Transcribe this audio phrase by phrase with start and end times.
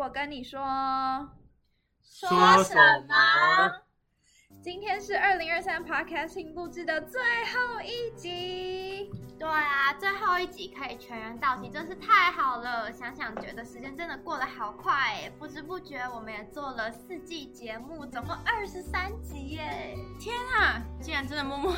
[0.00, 0.58] 我跟你说，
[2.02, 2.74] 说什
[3.06, 3.70] 么？
[4.62, 9.10] 今天是二零二三 Podcasting 录制的最后一集。
[9.38, 12.90] 对啊，最后一集可以全员到齐，真是太好了。
[12.90, 19.94] 想想觉得时间真的过得好快耶，不知不觉我们也做了四季节目，总共二十三集耶！
[20.18, 21.74] 天啊，竟然真的默默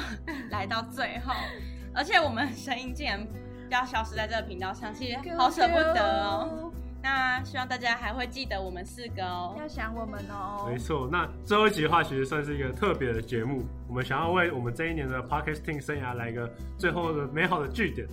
[0.50, 1.34] 来到最后，
[1.92, 3.26] 而且我们声音竟然
[3.68, 6.71] 要消失在这个频道上，其实好舍不得哦。
[7.02, 10.68] 那希望大家还会记得我们四个哦，要想我们哦。
[10.70, 16.48] 没错，那最后一集的话，其实算是一个特别的节目，我们想要为我们这一年的 Podcasting 生涯来一个
[16.78, 18.06] 最后的美好的句点。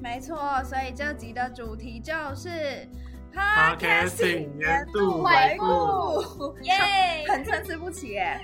[0.00, 2.88] 没错，所以这集的主题就是
[3.34, 8.40] Podcasting 年度回顾，耶，很参差不齐耶。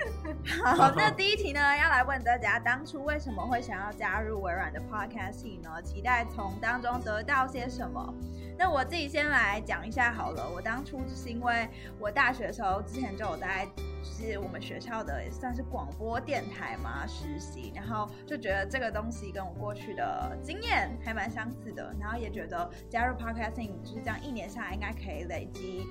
[0.65, 5.83] 好，那第一题呢，要来问大家，当初为什么会想要加入微软的 Podcasting 呢？
[5.83, 8.15] 期待从当中得到些什么？
[8.57, 10.49] 那我自己先来讲一下好了。
[10.55, 13.69] 我当初就是因为我大学的时候之前就有在，
[14.11, 25.85] 是我们学校的也算是广播电台嘛实习，然后就觉得这个东西跟我过去的经验还蛮相似的，然后也觉得加入 Podcasting 就是这样一年下来应该可以累积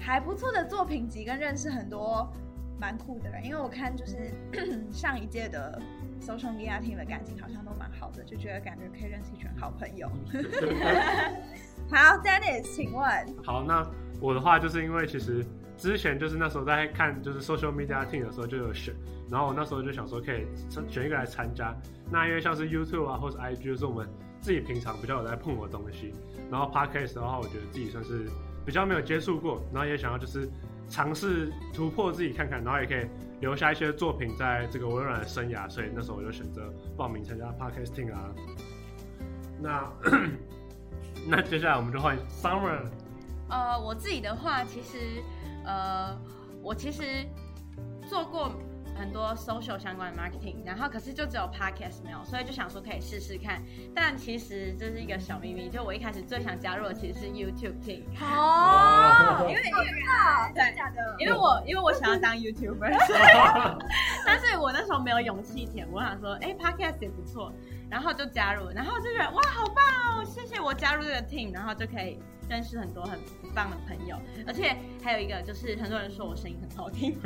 [0.00, 2.30] 还不错的作品集跟认识很多
[2.78, 4.34] 蛮酷的人，因为我看就是
[4.92, 5.80] 上一届的
[6.20, 10.08] Social Media Team 的感情好像都蛮好的，就觉得感觉可以认识一群好朋友。
[11.88, 13.36] 好，Dennis，请问。
[13.44, 13.88] 好，那
[14.20, 15.44] 我的话就是因为其实
[15.76, 18.94] 之前就是那时候在看就是 social media team 的时候就有选，
[19.30, 20.46] 然后我那时候就想说可以
[20.88, 21.74] 选一个来参加。
[22.10, 24.08] 那因为像是 YouTube 啊或是 IG，就是我们
[24.40, 26.12] 自己平常比较有在碰的东西。
[26.50, 28.26] 然后 Podcast 的话，我觉得自己算是
[28.64, 30.48] 比较没有接触过，然后也想要就是
[30.88, 33.06] 尝试突破自己看看，然后也可以
[33.40, 35.68] 留下一些作品在这个微软的生涯。
[35.68, 38.32] 所以那时候我就选择报名参加 Podcasting 啊。
[39.60, 39.92] 那。
[41.26, 42.82] 那接下来我们就换 Summer。
[43.48, 45.22] 呃，我自己的话，其实，
[45.64, 46.16] 呃，
[46.62, 47.02] 我其实
[48.08, 48.52] 做过
[48.96, 53.60] 很多 social 相关的 marketing，然后可是就只有 podcast 没有，所以就想说可以试试看。
[53.94, 58.04] 但其实这是一个小秘密，就我一开始最想加入的其实是 YouTube team。
[58.20, 60.02] 哦，因为因为
[60.54, 62.92] 对，假的，因为我因为我想要当 YouTuber，
[64.24, 67.52] 但是我那时候没有勇气填，我想说，哎、欸，podcast 也不错。
[67.90, 69.84] 然后就加入，然后就觉得哇，好棒
[70.18, 70.24] 哦！
[70.24, 73.18] 谢谢我加入这个 team，然后就可以认识很多很
[73.54, 74.16] 棒的朋友，
[74.46, 77.18] 而且还有一个就是很多人说我声音很好听。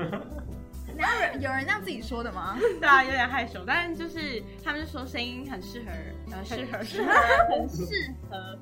[0.97, 2.57] 然后有人这样自己说的吗？
[2.81, 5.91] 对啊，有点害羞，但是就是他们就说声音很适合，
[6.33, 7.13] 呃，适合适合
[7.51, 7.85] 很适
[8.31, 8.59] 合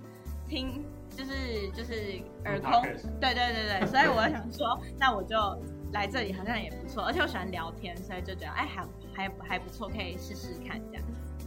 [0.48, 2.82] 听，就是就是耳空。
[3.20, 5.36] 对对对对，所以我想说，那我就
[5.92, 8.84] 来这里好像也不错，而且我喜欢聊天，所以就觉得哎，还
[9.14, 11.04] 还还不错，可以试试看这样。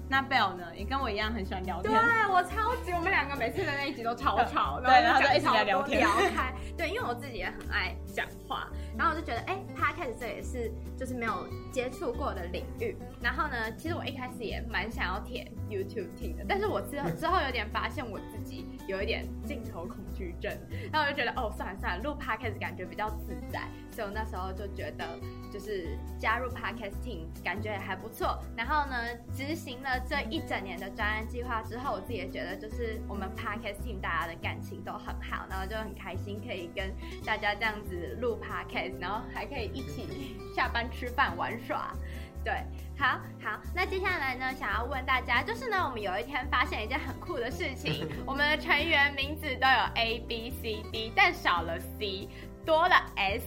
[0.09, 0.65] 那 Belle 呢？
[0.75, 1.93] 也跟我一样很喜欢聊天。
[1.93, 6.51] 对，我超级，我们两个每次的那一集都超吵，对，然后就一直在聊天，聊开。
[6.75, 12.97] 对，因为我自己也很爱讲话，然后我就觉得，哎、欸，Podcast 这也是就是没有接触过的领域。
[13.21, 20.51] 然后呢，其实我一开始也蛮想要填 YouTube 听的，但是我之后之后有点发现我自己有一点镜头恐惧症，
[20.91, 23.61] 然后我就觉得，哦，算了算了，录 Podcast 感觉比较自在，
[23.99, 25.05] 所以我那时候就觉得，
[25.51, 28.41] 就是加入 Podcasting 感觉也还不错。
[28.55, 28.95] 然后呢，
[29.35, 29.99] 执行了。
[30.07, 36.95] 这一整年的专案计划之后，我自己也觉得，就是我们 Podcast team 大家的感情都很好，然后就很开心可以跟
[37.25, 41.93] 大家这样子录 Podcast，然后还可以一起下班吃饭玩耍。
[42.41, 42.53] 对，
[42.97, 52.29] 好好，那接下来呢，想要问大家，就是呢，我们有一天发现一件很酷的事情， 我们的成员名字都有 A B C D，但少了 C。
[52.65, 53.45] 多了 S，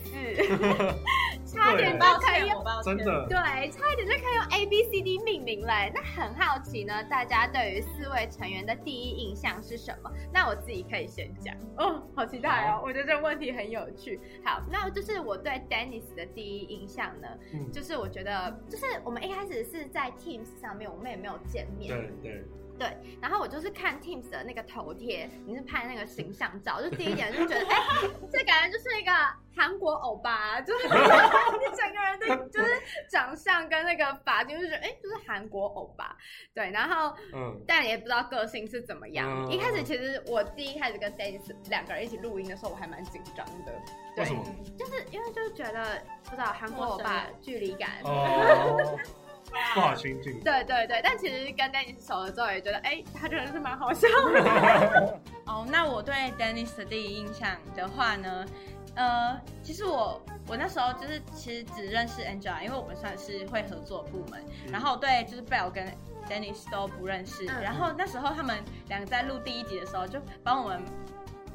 [1.46, 3.36] 差点就可以用，真的对，
[3.70, 5.72] 差一点就可以用 A B C D 命名了。
[5.94, 10.10] 那很好奇呢，大家对于四位成员的第一印象是什么？
[10.32, 14.20] 那我自己可以先讲哦，好期待哦，我觉得这个问题很有趣。
[14.44, 22.32] 好，那就是我对 Dennis 的第一印象呢，嗯、就是我觉得，就是我们一开始是在 Teams 上面，我们也没有见面，对对。
[22.32, 22.44] 对，
[23.20, 27.76] 然后我就是看 Teams 的那个头贴，你是拍那个形象照，就第一眼就觉得，哎，
[28.30, 29.12] 这感觉就是一个
[29.54, 30.92] 韩国欧巴，就是 你
[31.76, 32.80] 整个人的，就是
[33.10, 36.16] 长相跟那个发型，就觉得，哎，就是韩国欧巴。
[36.54, 39.28] 对，然后，嗯，但也不知道个性是怎么样。
[39.46, 43.72] 嗯、一开始其实我第一开始跟 Dennis 两个人一起录音的时候，我还蛮紧张的。
[44.14, 44.24] 对，
[44.78, 47.90] 就是因为就是觉得不知道韩国欧巴距离感。
[48.04, 48.98] 哦
[49.74, 50.40] 不好亲近。
[50.40, 55.20] 对对对，但其实跟 Dennis 熟了之后，也觉得，哎、欸，他真的是蛮好笑的。
[55.46, 58.46] 哦，oh, 那我对 Dennis 的第一印象的话呢，
[58.94, 65.86] 呃，其实我我那时候就是其实只认识 Angela，因为我们算是会合作部门，嗯、然后对就是 Belle 跟
[66.28, 70.82] Dennis 都不认识，嗯、然后那时候他们两个在录第一集的时候就帮我们。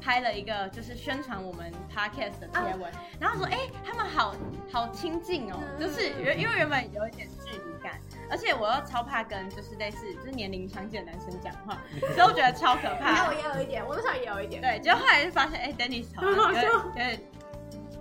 [0.00, 2.90] 拍了一个就是宣传我们 podcast 的贴文，
[3.20, 4.34] 然后说，哎，他们好
[4.70, 8.00] 好亲近哦，就是原因为原本有一点距离感，
[8.30, 11.78] 而且我又超怕跟就是类似就是年龄相近的男生讲话，
[12.14, 13.28] 所以我觉得超可怕。
[13.28, 14.62] 我也有一点，我那时候也有一点。
[14.62, 16.22] 对，结果后来就发现，哎，Dennis 好
[16.52, 16.54] 像
[16.84, 17.20] 有点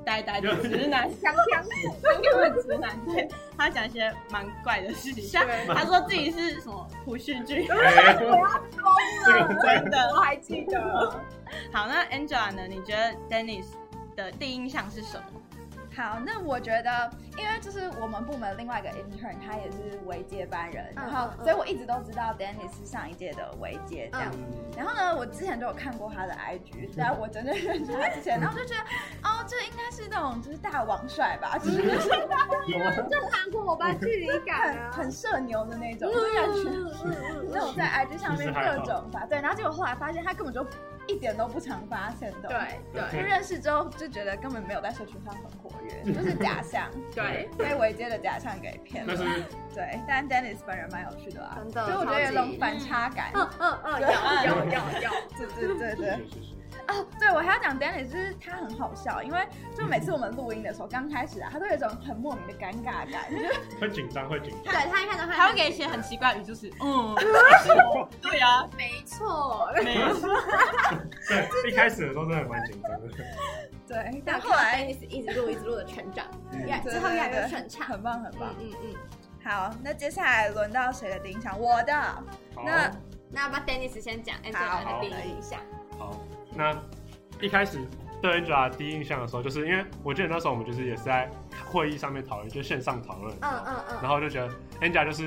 [0.07, 1.61] 呆呆的直男，香香，
[2.01, 3.27] 香香的直男，对，
[3.57, 7.83] 他讲一些蛮怪的事情，像他说自己是什么普训军，我要
[8.71, 10.79] 疯了， 真的，我还记得。
[11.73, 12.65] 好，那 Angela 呢？
[12.69, 13.65] 你觉得 Dennis
[14.15, 15.41] 的第一印象是什么？
[15.97, 17.09] 好，那我觉得，
[17.39, 24.31] 因为就是我们部门另外一个 intern，他也是微接班人，然后，所以我一直都知道 Dennis 是上一届的维接这样。
[24.77, 28.81] 然后呢，我之前都有看过他的 IG，在 我真正认识他之前，然后就觉得，
[29.27, 36.69] 哦，这应该是那种就是大王帅吧，就是 就韩国欧巴距离感，很 很社牛的那种，就感觉
[37.51, 40.63] 那种在 IG 上面各种发，对，然后结果后来发现他根本就。
[41.07, 49.15] 一点都不常发现的，对对，就认识之后就觉得根本没有在社群上很活跃， 就是假象，对，被维街的假象给骗了。
[49.73, 53.31] 对，但 Dennis 本人蛮有趣的啊，真的，所以我觉得有种反差感。
[53.33, 56.27] 嗯嗯嗯，有有有有，对对对对。
[56.87, 59.45] 哦，对，我还要讲 Dennis，就是他很好笑，因为
[59.75, 64.73] 就每次我们录音的时候，刚开始啊，他都有一种很莫名的尴尬感，就会紧张，会紧张。
[64.73, 67.13] 对，他一开始会，他会给一些很奇怪的语，就是嗯，
[68.21, 70.29] 对呀，没错，没错。
[71.27, 73.07] 对，一开始的时候真的蛮紧张的。
[73.87, 76.25] 对，但后来 Dennis 一直录，一直录的成长，
[76.83, 78.53] 之后越来越顺畅，很棒，很棒。
[78.59, 78.95] 嗯嗯。
[79.43, 81.57] 好，那接下来轮到谁的第一印象？
[81.59, 81.93] 我的。
[82.65, 82.91] 那
[83.31, 85.59] 那要不 Dennis 先讲 Angela 的第一印象。
[85.97, 86.17] 好。
[86.57, 86.75] 那
[87.39, 87.79] 一开始
[88.21, 91.29] 对 Angela 第一印象的时候，就是因为我记得那时候我们就是也是在
[91.71, 94.51] 会议上面讨论，就线上讨论，嗯嗯嗯，然后就觉得
[94.81, 95.25] Angela 就是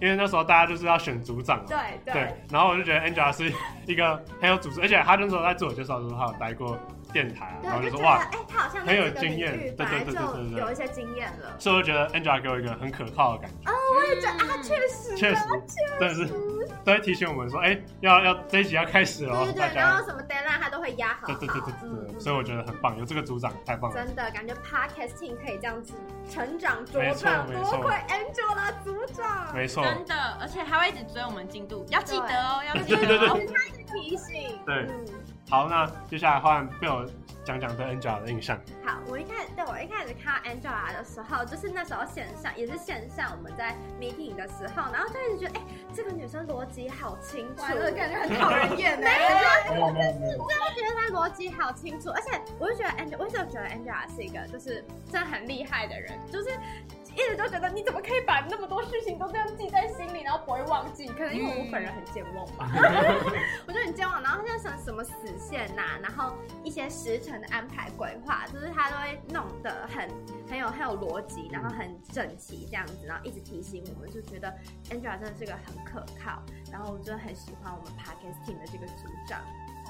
[0.00, 3.52] 因为那时候大家就是要选组长嘛，对对，然后我就觉得 Angela 是
[3.86, 6.76] 一个很有组织，而且他那时候在自我介绍的时候，他有待过
[7.14, 13.70] 电台，啊然后就说哇，哎，他好像很有经验，对对对对对，有一些经验了，所以我觉得 Angela 给我一个很可靠的感觉。
[13.70, 15.42] 哦，我也觉得啊，确实，确实，
[16.00, 16.26] 真的是
[16.84, 21.72] 都会提醒我们说，哎，要要这一集要开始了，对对对，然后什么 deadline 他都会压好，对对对对
[22.12, 25.94] 对，所以我觉得很棒，有这个组长太棒了，真的感觉 podcasting 可以这样子
[26.28, 34.86] 成长茁壮，多亏 Angela 组长，没错，真的，而且还会一直追我们进度，要记得哦，要记得哦，他一直提醒，对，
[35.48, 37.08] 好，那接下来换 Bill。
[37.44, 38.58] 讲讲对 Angela 的印象。
[38.86, 47.62] 好，我一开始对我一开始看 Angela 的时候，就是那时候线上也是线上我们在 meeting 的时候，然后就一直觉得，哎、欸，这个女生逻辑好清楚，
[47.94, 48.98] 感觉很讨人厌。
[48.98, 49.10] 没
[49.76, 54.82] 有，没有，真的觉得她逻辑好清楚，而且我就觉得 Angela，我一直觉得 Angela 是一个就是
[55.12, 56.48] 真的很厉害的人，就是。
[57.14, 61.06] 一直都觉得你怎么可以把那么多事情都这样记在心里，然后不会忘记？
[61.08, 62.68] 可能因为我本人很健忘吧。
[63.66, 70.08] 我就很健忘，然后他就想什么死线呐、啊，然后一些时辰的安排规划，就是他都会弄得很
[70.48, 74.52] 很有很有逻辑，然后很整齐这样子，然后一直提醒我们，就觉得
[74.90, 79.40] Angela 真的是个很可靠，然后我真的很喜欢我们 Podcast team 的这个组长。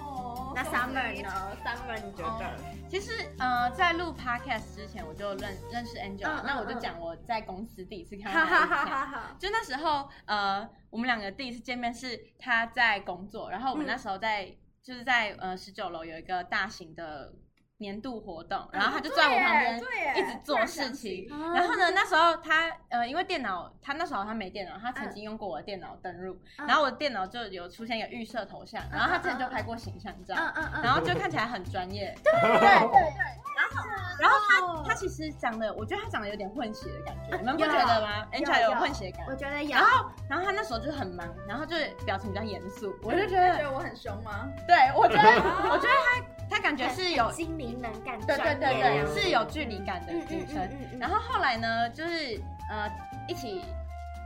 [0.04, 2.56] 哦，那 Summer 呢？Summer 你觉得？
[2.88, 6.42] 其实，呃，在录 Podcast 之前，我就认认识 Angela。
[6.44, 9.34] 那我就讲我在公司第一次看到他。
[9.38, 17.32] 就那时候，呃，我们两个第一次见面是他在工作，然后我们那时候在就是在呃十九楼有一个大型的。
[17.78, 21.28] 年度活动，然后他就坐在我旁边，一直做事情。
[21.54, 30.34] 然后呢，那时候他呃，因为电脑，他那时候他没电脑，他曾经用过我的电脑登录，然后我的电脑就有出现一个预设头像，然后他之前就拍过形象照，
[30.82, 32.16] 然后就看起来很专业。
[32.22, 33.10] 对对对。
[33.56, 33.88] 然后，
[34.20, 39.70] 然后他他其实长得，我觉得他长得有点混血的感觉，你们不觉得吗？Angela 有混血感，我觉得有。
[39.70, 44.48] 然后，然后他那时候就是很忙，然后就是表情比较严肃，我就觉得，觉得我很凶吗？
[44.66, 45.30] 对，我觉得，
[45.70, 46.24] 我觉得他。
[46.54, 50.70] 他感觉是有精灵能感，对对对对，是有距离感的女生。
[51.00, 52.88] 然后后来呢，就是呃
[53.26, 53.62] 一起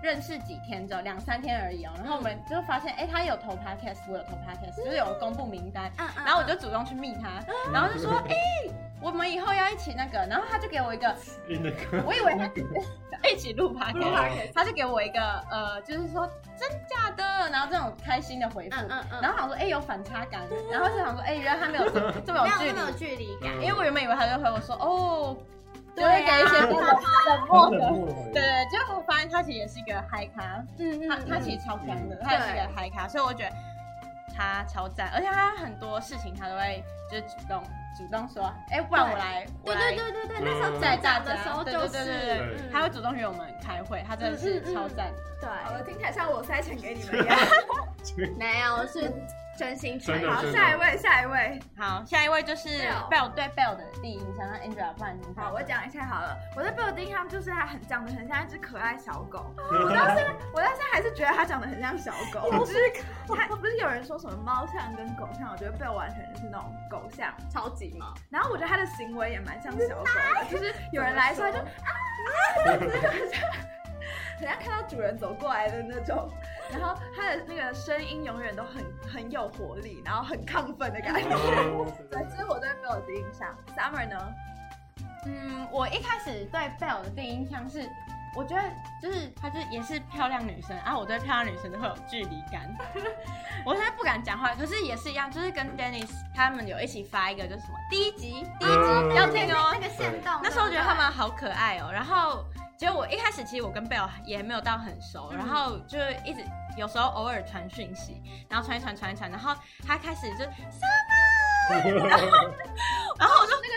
[0.03, 1.93] 认识几天之后，两三天而已哦。
[1.97, 5.91] 然后我们就发现，哎，他有投 podcast，我有投 podcast，就是有公布名单。
[6.25, 7.41] 然后我就主动去密他，
[7.73, 8.35] 然后就说， 哎，
[9.01, 10.19] 我们以后要一起那个。
[10.29, 11.15] 然后他就给我一个，
[12.07, 12.49] 我以为他
[13.29, 18.77] 一起录 podcast，他就给我一个呃，就是说真假的，然后这种开心的回复。
[19.21, 20.43] 然后想说，哎，有反差感。
[20.71, 25.37] 然后就想说，哎，原来他没有这么这么有距离感，因为我原本以为他就回我说，哦。
[25.99, 27.79] 就会给一些比较冷漠的，
[28.33, 33.53] 对对，结果我发现他其实也是一个嗨咖，嗯，他他其实超强的，他也是一个嗨咖，所以我觉得
[34.37, 37.63] 他超赞，而且他很多事情他都会就是主动
[37.97, 47.37] 主动说，哎，不然我来，对对对对对，那时候在大的时候就是，他会主动约我们开会，他真的是超赞，对，好了，听起来像我塞钱给你们一样，
[48.39, 49.13] 没有是。
[49.59, 50.25] 真心诚意。
[50.25, 51.59] 好，下一位，下一位。
[51.77, 52.69] 好，下一位就是
[53.11, 56.39] Belle 对 Belle 的第一印象，那 Angela 不然你好，我讲一下好了。
[56.57, 59.53] 我对 Belle 的印象就是他很长得很像一只可爱小狗。
[59.59, 62.49] 我到现在，我到现在还是觉得他长得很像小狗。
[62.65, 62.79] 就是
[63.27, 68.15] 他不是有人说什么猫像跟狗像，我觉得 Belle 完全就是那种狗像，超级嘛。
[68.31, 73.41] 然后我觉得他的行为也蛮像小狗的， 就是有人来说他就啊，就是很像，
[74.39, 76.29] 很像看到主人走过来的那种。
[76.71, 81.31] 然后他的那个声音永远都很很有活力，然后很亢奋的感觉。
[82.11, 83.57] 对，这是我对 Belle 的第一印象。
[83.75, 84.35] Summer 呢？
[85.25, 87.89] 嗯，我一开始对 Belle 的第一印象是，
[88.37, 88.63] 我觉得
[89.01, 92.69] 就是她就是也是漂亮女生，然后我对漂亮女生都会有距离感。
[93.65, 102.45] 我现在不敢讲话，可是也是一样，就是跟 Dennis 他们有一起发一个就是什么第一集，第一集要听哦，那个线动，那时候我觉得他们好可爱哦，然后。
[102.79, 106.45] 结果我一开始其实我跟 Belle 也没有到很熟，然后就一直
[106.77, 109.53] 有时候偶尔传讯息，然后传一传传一传，然后
[109.85, 110.45] 他开始就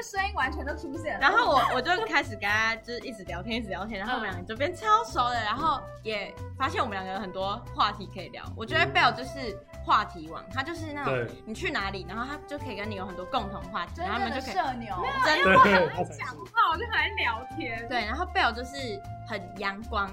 [0.02, 8.44] 个声音完全都出现了，然后我我就开始跟他就是一直聊天一直聊天，然后我们两个就变超熟的，然后也发现我们两个有很多话题可以聊。
[8.58, 9.56] 我觉得 Belle 就是
[9.86, 17.88] 话题王，他就是那种你去哪里，然后他就可以跟你有很多共同话题，然后他们就可以社牛，真的很爱讲话，我就很爱聊天。
[17.88, 20.10] 对，然后 Belle 就是很阳光，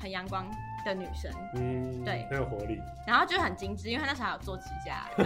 [0.00, 0.46] 很阳光
[0.84, 5.24] 的女生，嗯，对，很有活力，然后就很精致，因为她那时候还有做指甲， 对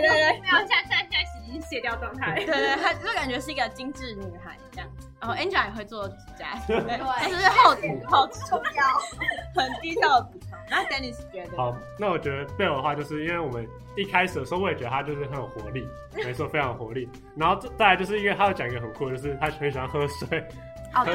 [0.00, 5.08] 对对，没有，现在现在现在已经卸掉状态，对对，她就感觉是一个精致女孩这样子。
[5.18, 8.62] 然后 Angela 也会做指甲，对，对，就是后凸后凸，
[9.58, 10.50] 很低调的补充。
[10.68, 17.08] 然后 Dennis 觉得，好，那我觉得 Belle 的话，就是因为我们一开始的时候，我也觉得她就是很有活力， 没错，非常有活力。
[17.34, 20.46] 然后再来就是因为她要讲一个很酷，就是她很喜欢喝水。
[20.94, 21.14] 哦，对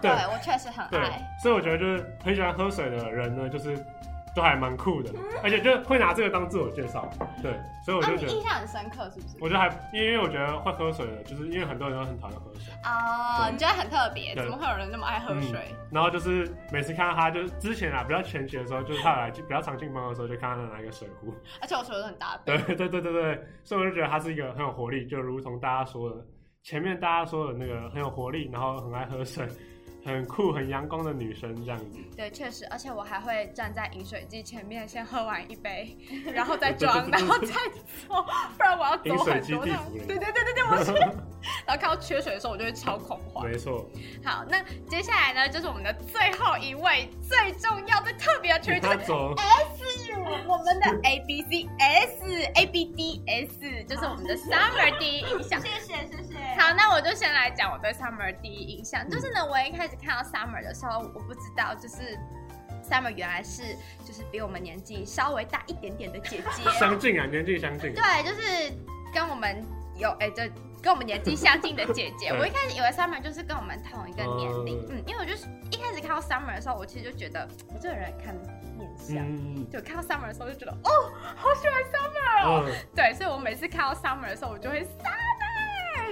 [0.00, 1.20] 对，我确实很爱。
[1.42, 3.76] 所以我觉得就是很喜欢喝水的人呢，就是
[4.34, 5.12] 都还蛮酷的，
[5.42, 7.08] 而且就会拿这个当自我介绍。
[7.42, 7.52] 对，
[7.84, 9.36] 所以我就觉得印象很深刻，是不是？
[9.40, 12.72] 我觉得还因为我觉得会喝水的，就是因为很多人都很讨厌喝水。
[12.84, 14.34] 哦，你觉得很特别？
[14.36, 15.74] 怎么会有人那么爱喝水？
[15.90, 22.38] 然后就是每次看到他，就是之前啊比较前期的时候，就是他来比较常进班的时候，就看到他拿一个水壶，而且我水壶都很大。
[22.44, 26.16] 对对对对对，所以我就觉得他是一个很有活力，就如同大家说的，
[26.62, 29.48] 前面大家说的那个很有活力，然后很爱喝水。
[30.02, 31.98] 很酷、很阳光的女生这样子。
[32.16, 35.94] 对，确实，而且我还会站在饮水机前面，先喝完一杯，
[36.32, 37.48] 然后再装，然后再
[38.08, 38.24] 走，
[38.56, 39.92] 不然我要走很多趟。
[39.92, 40.92] 对对对对对，我是。
[41.66, 43.46] 然后看到缺水的时候，我就会超恐慌。
[43.46, 43.86] 没错。
[44.24, 48.88] 好，那接下来呢，就是我们的最后一位最重要、最特别的群组
[49.36, 50.14] S，
[50.48, 52.24] 我们的 A B C S
[52.54, 55.60] A B D S，就是我们的 Summer 第一印象。
[55.60, 56.29] 谢谢谢谢。
[56.60, 62.18] 好，那我就先来讲我对 Summer 第一印象，就是呢，我一开始看到 Summer 的时候，我不知道就是
[62.86, 63.74] Summer 原来是
[64.04, 67.94] 就是比我们年纪稍微大一点点的姐姐， 相近啊，年纪相近。
[67.94, 68.72] 对，就是
[69.14, 69.64] 跟我们
[69.96, 70.42] 有哎，就
[70.82, 72.28] 跟我们年纪相近的姐姐。
[72.38, 78.34] 我一开始以为 Summer 就是跟我们同一个年龄，嗯，因为我就是一开始看到 Summer 的时候，我其实就觉得我这个人看
[78.76, 80.90] 面相，就看到 Summer 的时候就觉得哦，
[81.36, 84.86] 好喜欢 Summer 哦，对，所以我每次看到 Summer 的时候，我就会。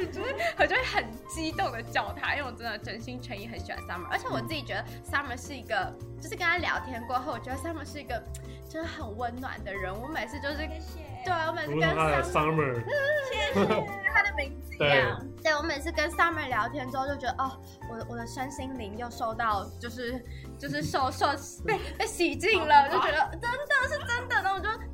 [0.07, 8.23] 就是我就会很激动的叫他，因为我真的真心诚意很喜欢 Summer，而且我自己觉得 Summer 是一个，就是跟他聊天过后，我觉得 Summer 是一个
[8.69, 9.93] 真的很温暖的人。
[9.93, 11.83] 我每次就是，谢谢对我每次跟
[12.23, 12.75] Summer，
[13.31, 13.67] 谢谢
[14.13, 15.19] 他的名字一样。
[15.43, 17.59] 对，对我每次跟 Summer 聊天之后，就觉得哦，
[17.91, 20.25] 我的我的身心灵又受到就是。
[20.59, 21.29] 就是受受
[21.65, 24.38] 被被洗净了，就觉得真的是真的。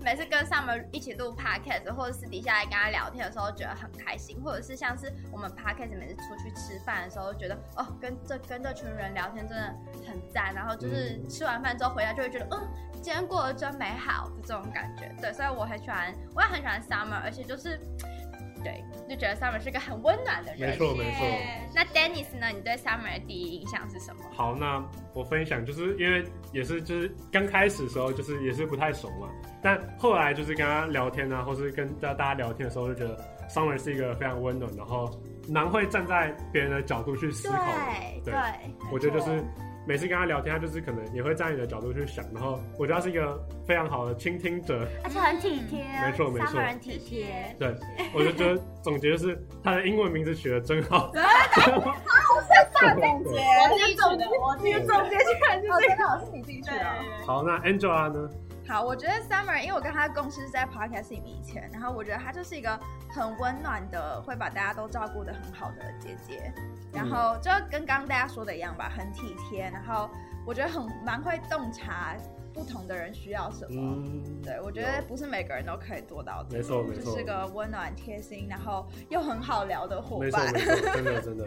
[0.05, 4.39] 每次跟 Summer 一起录 podcast，或者私底下来跟他聊天的时候，觉得很开心。
[4.45, 9.75] 或者是像是我们 podcast 每次出去吃饭的时候，觉得哦，跟这跟这群人聊天真的
[10.07, 10.55] 很赞。
[10.55, 12.69] 然后就是吃完饭之后回家就会觉得，嗯，
[13.01, 15.11] 今天过得真美好就这种感觉。
[15.23, 17.81] 对，所以我很喜欢，我也很喜欢 Summer，而且就是。
[18.65, 20.71] 对，就觉得 Summer 是个很温暖的人。
[20.71, 21.27] 没错，没错。
[21.75, 22.49] 那 Dennis 呢？
[22.49, 24.25] 你对 Summer 的第一印象是什么？
[24.33, 29.29] 好，那我分享，就是因为也是就是刚开始的时候，就是也是不太熟嘛。
[29.63, 33.17] 但后来就是跟他聊天啊，或是跟大家聊天的时候，就觉得
[33.49, 35.11] Summer 是一个非常温暖，然后
[35.49, 37.57] 蛮会站在别人的角度去思考。
[38.25, 39.45] 对，对对我觉得就是。
[39.87, 47.55] 每次跟他聊天，他就是可能也会站在你的角度去想，然后我觉得他是一个非常好的倾听者，而且很体贴，没错没错，很体贴。
[47.59, 47.75] 对，
[48.15, 50.99] 我就觉得总结就是他的英文名字取得真好。
[51.01, 56.87] 好，我先总结，我自己总结，我自己总结居然，就这个好是你自己取的。
[57.27, 58.31] 好，那 Angela 呢？
[58.67, 62.79] 好，我觉得 Summer，因为我跟他共事是在 Podcast 里面以前，然后我觉得他就是一个
[63.11, 66.51] 很温暖的，会把大家都照顾的很好的姐姐，
[66.93, 70.09] 然后就跟刚刚大家说的一样吧，很体贴，然后
[70.47, 72.17] 我觉得很蛮会洞察
[72.55, 74.03] 不同的人需要什么。
[74.03, 76.57] 嗯，对，我觉得不是每个人都可以做到的。
[76.57, 80.53] 没错没错，就是个温暖贴心，然后又很好聊的伙伴。
[80.53, 81.47] 没错没错，真的真的。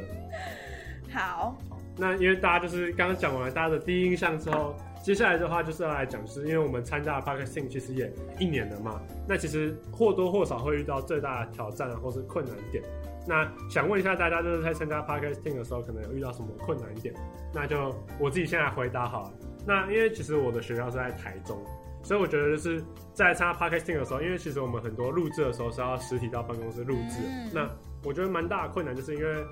[1.12, 1.58] 好，
[1.96, 4.76] 那因为大家就是刚刚讲完大家的第一印象之后，
[5.08, 8.12] 接下来的话就是要来讲，就是因为我们参加 Podcasting 其实也
[8.42, 12.84] 一年了嘛，那其实或多或少会遇到最大的挑战或是困难点。
[13.26, 17.16] 那想问一下大家，就是在参加 Podcasting 的时候，可能有遇到什么困难点？
[17.54, 19.34] 那就我自己先来回答好了。
[19.66, 21.58] 那因为其实我的学校是在台中，
[22.04, 22.84] 所以我觉得就是
[23.14, 27.22] 在参加 Podcasting 的时候，因为其实我们很多录制的时候是要实体到办公室录制。
[27.24, 27.70] 嗯、那
[28.04, 29.46] 我觉得蛮大的困难，就是因为。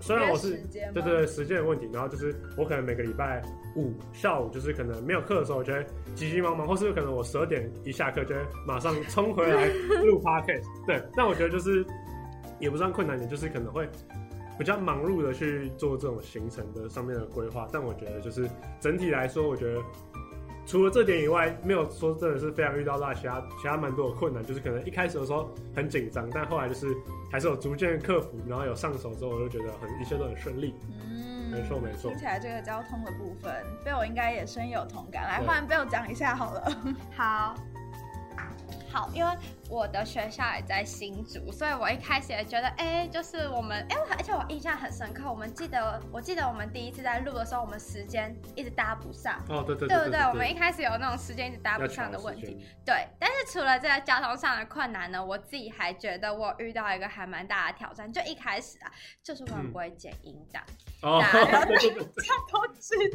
[0.00, 0.50] 虽然我是
[0.92, 3.42] 对对对时间的问题，然后就是我可能每个礼拜
[3.76, 9.66] 五下午就是可能没有课的时候，我就会急急忙忙，或是可能我十二点一下课就会马上冲回来
[10.02, 10.64] 录 podcast。
[10.86, 11.84] 对，但我觉得就是
[12.60, 13.88] 也不算困难点，就是可能会
[14.58, 17.66] 比较忙碌的去做这种行程的上面的规划。
[17.72, 18.48] 但我觉得就是
[18.80, 19.80] 整体来说，我觉得。
[20.66, 26.94] 除了这点以外，没有说真的是非常遇到大其他其他蛮多的困难，就是可能一开始的时候很紧张，但后来就是
[27.30, 30.74] 还是有逐渐克服，然后有上手之后，我就觉得很一切都很顺利。
[31.02, 32.10] 嗯，没错没错。
[32.10, 33.54] 听起来这个交通的部分
[33.84, 35.24] ，Belle 应该也深有同感。
[35.24, 36.72] 来换 Belle 讲一下好了。
[37.16, 37.54] 好。
[38.90, 39.30] 好，因为
[39.74, 50.20] 我的学校也在新竹，所以我一开始也觉得，哎、欸，就是我们，哎、欸，而且我印象很深刻，我们记得，我记得我们第一次在录的时候，我们时间一直搭不上，哦，对对对，对不对？
[50.20, 52.94] 我们一开始有那种时间一直搭不上的问题，对。
[53.18, 58.92] 但是除了这个交通上的困难呢，我自己还觉得我遇到一个还蛮大的挑战，就一开始啊，
[59.24, 60.62] 就是我很不会剪音档。
[61.04, 61.90] 大家都知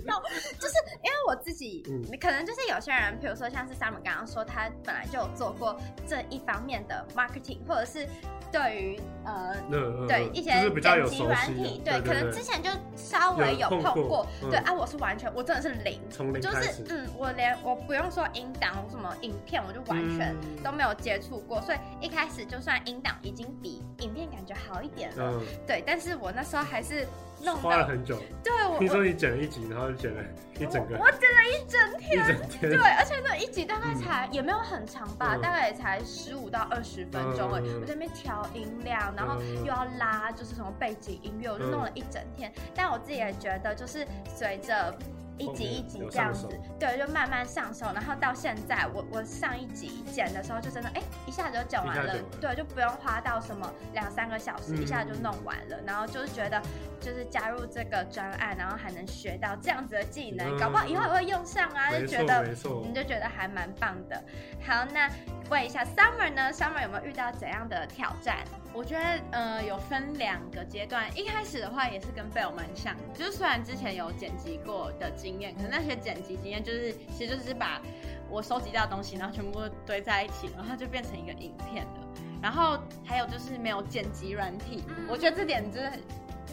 [0.06, 0.22] 道，
[0.60, 8.08] 就是因为我自己，嗯、可能就是有些人，比如说像是 Summer 刚刚说，他本来就有做过这一方面的 marketing，或者是
[8.52, 10.50] 对于呃，呃，对一些
[10.82, 16.02] 剪辑软体，对，可能之前就稍微有碰过，对啊，我是完全，我真的是零，
[16.34, 27.06] 零就是嗯，我连我不用说音档什么影片，我就完全都没有接触过、嗯，所以一开始就算音档已经比影片感觉好一点了，嗯、对，但是我那时候还是。
[27.42, 30.22] 弄花了很久，对，我听说你剪了一集，然后就剪了
[30.56, 42.52] 一整个，我，我剪了一整天，一整天，对，而且那一集大概才、嗯、也没有很长吧，嗯、大概也才十五到二十分钟而已，我在那边调音量，然后又要拉，就是什么背景音乐，我就弄了一整天。
[42.56, 44.94] 嗯、但我自己也觉得，就是随着。
[45.40, 46.48] 一集一集这样子，
[46.80, 56.62] 对，就慢慢上手，然后到现在，我我上一集剪的时候就真的，哎、欸，一下子就剪完了，对，就不用花到什么两三个小时，嗯、一下子就弄完了，然后就是觉得，
[57.00, 62.46] 就是加入这个专案，然后还能学到这样子的技能，嗯、搞不好以后也会用上啊，就觉得，
[62.86, 64.22] 你就觉得还蛮棒的。
[64.68, 65.10] 好，那
[65.50, 68.38] 问一下 Summer 呢？Summer 有没有遇到怎样的挑战？
[68.72, 77.82] 我觉得呃有分两个阶段，一开始的话也是跟 Belle 蛮像，就是虽然之前有剪辑过的经验，可是那些剪辑经验就是其实就是把
[78.30, 82.00] 我收集到的东西，然后全部堆在一起，然后就变成一个影片了。
[82.42, 85.92] 然后还有就是没有剪辑软体，我觉得这点真的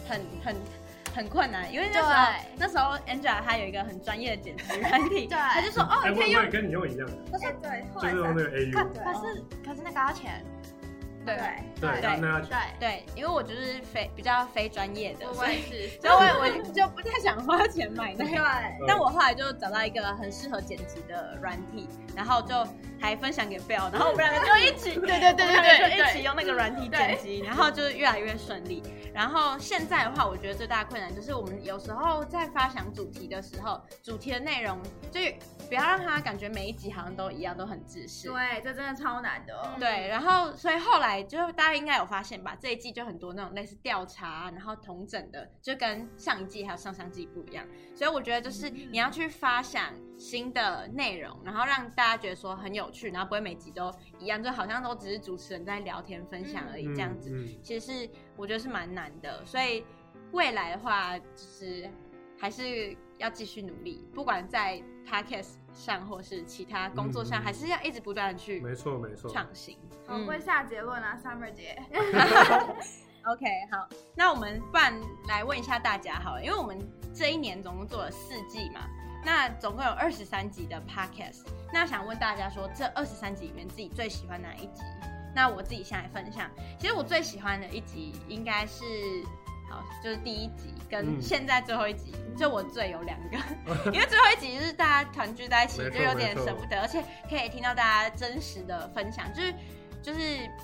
[0.08, 0.56] 很很
[1.14, 10.44] 很困难，因为那时候那时候 Angela 她有一个很专业的剪辑软体，对，她就说哦，你可以用，跟你用一样的，不是对，就是用那个 AU，可是可是那个要钱。
[11.26, 11.36] 对
[11.80, 18.30] 对对对对，因为我就是非比较非专业的，我也是，所以 我我就不太想花钱买那个。
[18.30, 22.66] 对，但我后来就找到一个很适合剪辑的软体，然后就
[23.00, 28.82] 还分享给 Belle，然后我们两个就一起，对对对对对，就一起用那个软体剪辑，然后就是越来越顺利。
[29.12, 34.78] 然后现在的话，我觉得最大的困难就是我们有时候在发想主题的时候，主题的内容
[35.10, 35.20] 就
[35.68, 38.28] 不要让他感觉每一集好像都一样，都很自私。
[38.28, 39.74] 对，这真的超难的。
[39.80, 41.15] 对，然后所以后来。
[41.24, 47.66] 就大家应该有发现吧，这一季就很多那种类似调查，然后同整的，就跟上一季还有上上季不一样。
[47.94, 57.30] 所以我觉得就是你要去发想新的内容，然后让大家觉得说很有趣，然后不会每集都一样，就好像都只是主持人在聊天分享而已这样子。
[57.62, 59.84] 其实是我觉得是蛮难的，所以
[60.32, 61.88] 未来的话就是
[62.38, 69.78] 还是要继续努力，不管在 Podcast 上或是其他工作上，还是要一直不断的去没错没错创新。
[70.06, 71.76] 我会下结论啊，Summer 姐。
[73.26, 74.94] OK，好，那我们不然
[75.26, 76.78] 来问一下大家好了，因为我们
[77.12, 78.86] 这一年总共做了四季嘛，
[79.24, 84.82] 那总共有二十三集的 Podcast，那想问大家说，这二十三集里面自己最喜欢哪一集？
[85.34, 88.84] 那我自己先来分享，其实我最喜欢的一集应该是，
[89.68, 93.36] 好，就是第一集跟现在最后一集，嗯、就我最有两个，
[93.92, 99.54] 因为最后一集就是大家团聚在一起，就有点舍不得，而且可以听到大家真实的分享，就是。
[100.02, 100.20] 就是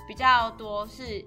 [0.06, 1.20] 比较多是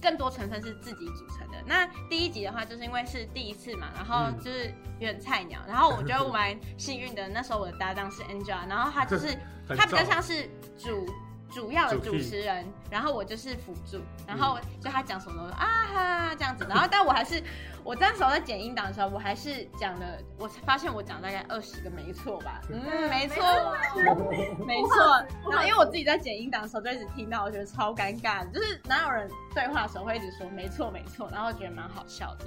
[0.00, 1.60] 更多成分是自己组成的。
[1.66, 7.26] 那第一集的话，就是因为是第一次嘛，然后就是有点菜鸟，然后我觉得我蛮幸运的。
[7.26, 9.36] 那时候我的搭档是 Angela，然后他就是
[9.76, 11.04] 他比较像是主。
[11.56, 17.42] 主要的主持人，然后我就是辅助，然后就他讲什么啊哈这样子，然后但我还是
[17.82, 23.42] 我那时候在剪音档的时候，我还是讲了，我发现我讲大概二十个没错吧， 嗯，没错，
[24.66, 32.44] 没错，然后因为我自己在剪音档的时候就一直听到，我觉得超尴尬的，就是哪有人对话的时候会一直说没错没错，然后我觉得蛮好笑的。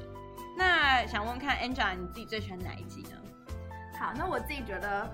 [0.56, 3.18] 那想问看 Angela，你自己最喜欢哪一集呢？
[4.00, 5.10] 好，那我自己觉得。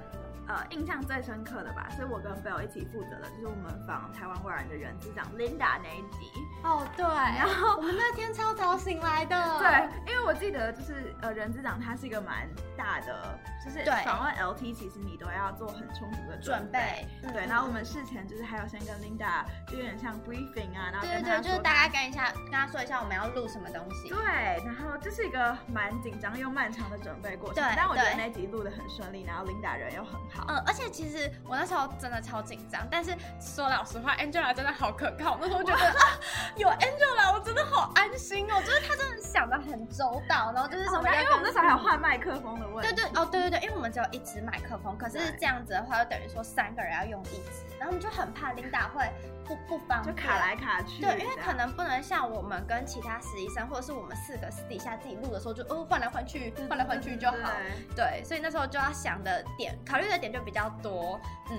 [0.47, 6.31] 呃，印象最深刻的吧，是我跟 Bill 一起负责的，就是我们访台湾外人的人资长 Linda 那一集。
[6.63, 9.59] 哦，对，然后我们那天超早醒来的。
[9.59, 17.05] 对，因为我记得就是呃，人资长他是一个蛮大的，就是访问 LT，其实你都要做很充足的准备。
[17.21, 24.09] 准备对，然后我们事前就是还有先跟 Linda 就有点像 briefing 啊，然后对对，就是大家跟一下，跟他说一下我们要录什么东西。
[24.09, 24.17] 对，
[24.65, 27.63] 然后这是一个蛮紧张又漫长的准备过程。
[27.63, 30.34] 对，但我觉得那集录的很顺利，然后 Linda 人又很好。
[30.47, 35.37] 嗯，而且其实我那时候真的超紧张，但是说老实话，Angela 真的好可靠。
[35.41, 36.19] 那时候觉得啊，
[36.55, 38.61] 有 Angela，我真的好安心哦。
[38.61, 42.93] 就是他真的想的很周到，然后就是什么，因为我们那时候还有换麦克风的问题。
[42.93, 49.09] 对对哦，对对对，因为我们只有一支麦克风，可是这样子的话，就等于说三个人要用一支，然后我们就很怕 Linda 会
[49.45, 51.01] 不不方便，就卡来卡去。
[51.01, 57.51] 对，因为可能不能像我们跟其他实习生，或者是我们四个私底下自己录的时候，就哦换来换去，换来换去就好。
[57.95, 61.19] 对，所以那时候就要想的点，考虑的点就比较多。
[61.51, 61.57] 嗯，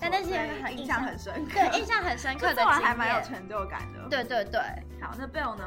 [0.00, 4.08] 但那些很印象很深刻，对，印象很深刻的经验，还蛮有成就感的。
[4.08, 4.60] 对对对，
[5.00, 5.64] 好，那 Bell 呢？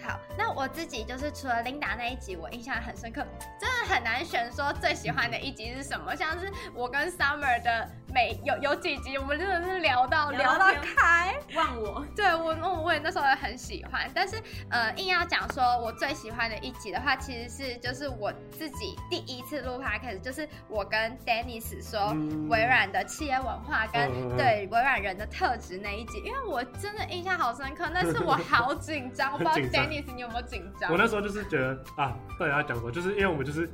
[0.00, 3.26] 好，那我自己就是除了 Linda 那一集，我印象很深刻，
[3.58, 6.14] 真的很难选说最喜欢的一集是什么。
[6.14, 12.06] 像是我跟 Summer 的每有有几集，我们真的是聊到聊到开忘我。
[12.16, 14.10] 对我，我我也那时候也很喜欢。
[14.14, 14.36] 但是
[14.70, 22.16] 呃，硬要讲说我最喜欢的一集的话，其实是就是我自己第一次录 Podcast，就是我跟 Dennis 说
[22.48, 30.90] 微软的企业文化跟对微软人的特质那一集，因为我真的印象好深刻，那是我 好紧张，我不知道 Dennis 你有没有紧张？
[30.90, 32.90] 我那时候就是觉得啊，到底要讲什么？
[32.90, 33.68] 就是因为我们就是。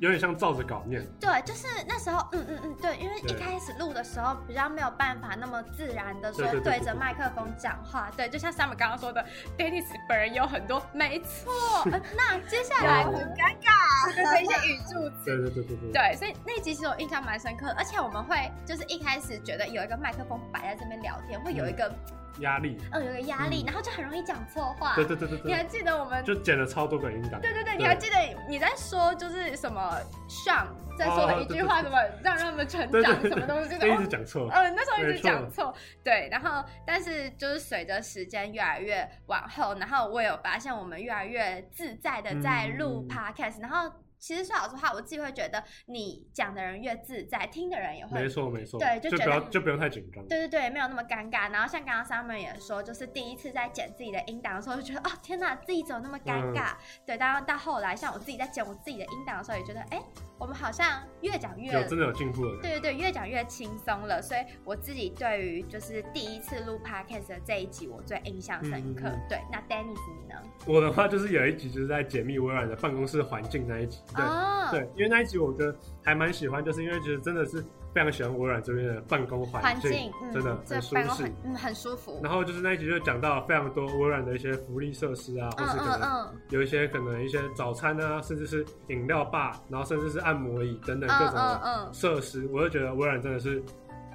[0.00, 9.24] 有点像照着稿念，对，就是那时候，嗯嗯嗯，对，因为一开始录的时候比较没有办法那么自然的说对着麦克风讲话，对，就像 Summer 刚刚说的
[9.58, 11.52] ，Dennis 本人有很多，没错，
[12.16, 21.92] 那接下来很尴尬，就是一些语助词，对对对对对，对，所以那集其实我印象蛮深刻的，而且我们会就是一开始觉得有一个麦克风摆在这边聊天，会有一个。
[22.40, 24.94] 压力，嗯，有个压力，然后就很容易讲错话。
[24.94, 27.40] 对对对对，你还记得我们就剪了超多个音档。
[27.40, 28.16] 对对对，你还记得
[28.48, 34.48] 你在说就是什么上在说的一句话，什么让让他们成长什么东西，一直讲错。
[34.52, 35.74] 嗯，那时候一直讲错。
[36.04, 43.92] 对，然后但是就是随着时间越来越往后，然后我有发现我们越来越自在的在录 podcast，然后。
[44.18, 48.20] 其实说老实话，我自己会觉得，你讲的人越自在，听的人也会。
[48.20, 48.78] 没错没错。
[48.78, 50.26] 对，就不要就不用太紧张。
[50.26, 51.50] 对对对，没有那么尴尬。
[51.50, 56.74] 然后像刚刚 Summer 也说，就是第一次在剪自己的音档的时候，就觉得哦天哪，自己怎么那么尴尬？
[56.74, 60.02] 嗯、对，当然到后来，像我自己在剪我自己的音档的时候，也觉得哎。
[60.38, 64.22] 我们好像越讲越有真的有进步了，对对对，越讲越轻松了。
[64.22, 69.08] 所以我自己对于就是第一次录 podcast 的这一集，我最印象深刻。
[69.08, 70.40] 嗯、对，那 Dennis 你呢？
[70.66, 73.98] 我的话就是有一集就是在解密微软的办公室环境那一集。
[74.14, 77.64] 对、哦、对，因为那一集我觉得还蛮喜欢，就是因为觉得真的是。
[77.94, 82.20] 非常喜欢微软这边的办公环境，真的很舒适，嗯，很舒服。
[82.22, 93.62] 然后就是那一集就讲到非常多微软的一些福利设施啊，或是可能有一些可能一些早餐啊，甚至是饮料吧，然后甚至是按摩椅等等各种的设施，我就觉得微软真的是。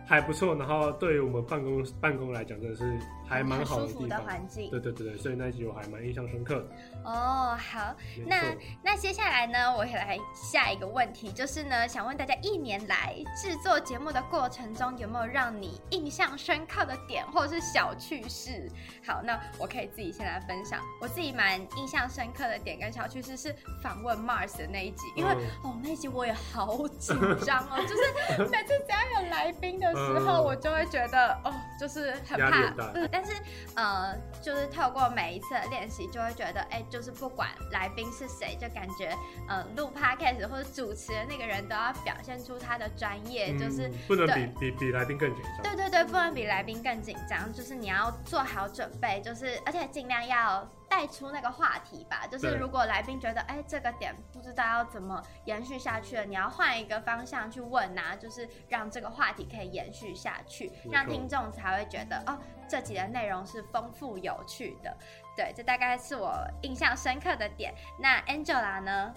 [0.05, 2.83] 还不错，然后对于我们办公办公来讲，真的是
[3.27, 4.09] 还蛮好的地方。
[4.09, 4.69] 的环境。
[4.69, 6.65] 对对对对，所以那一集我还蛮印象深刻的。
[7.03, 7.95] 哦，好，
[8.27, 18.69] 那那接下来呢，我来下一个问题，就是呢，想问大家一年来制作节目的过程中，有没有让你印象深刻的点，或者是小趣事？
[19.05, 29.93] 好，那我可以自己先来分享，我自己蛮印象深刻的点跟小趣事是访问 Mars 的那一集，因为、嗯、哦那一集我也好紧张哦， 就是每次只要有来宾的。
[29.93, 33.31] 时候我就会觉得哦，就是很怕，嗯，但是
[33.75, 39.15] 呃，就是透过每一次的练习，就会觉得哎，就是不管来宾是谁，就感觉
[39.47, 45.61] 呃，录 podcast 或者主持的那个人都要表现出他的专业，就是不能比比比来宾更紧张。
[45.61, 50.67] 对对对，不能比来宾更紧张，就是你要做好准备，就是而且尽量要。
[50.93, 52.27] 带出那个话题吧。
[52.29, 64.95] 就是如果来宾觉得哎、欸、这个点不知道要怎么延续下去了，你要换一个方向去问啊，就是让这个话题可以延续下去，让听众才会觉得哦，这集的内容是丰富有趣的。
[65.35, 67.73] 对，这大概是我印象深刻的点。
[67.97, 69.11] 那 Angela 呢？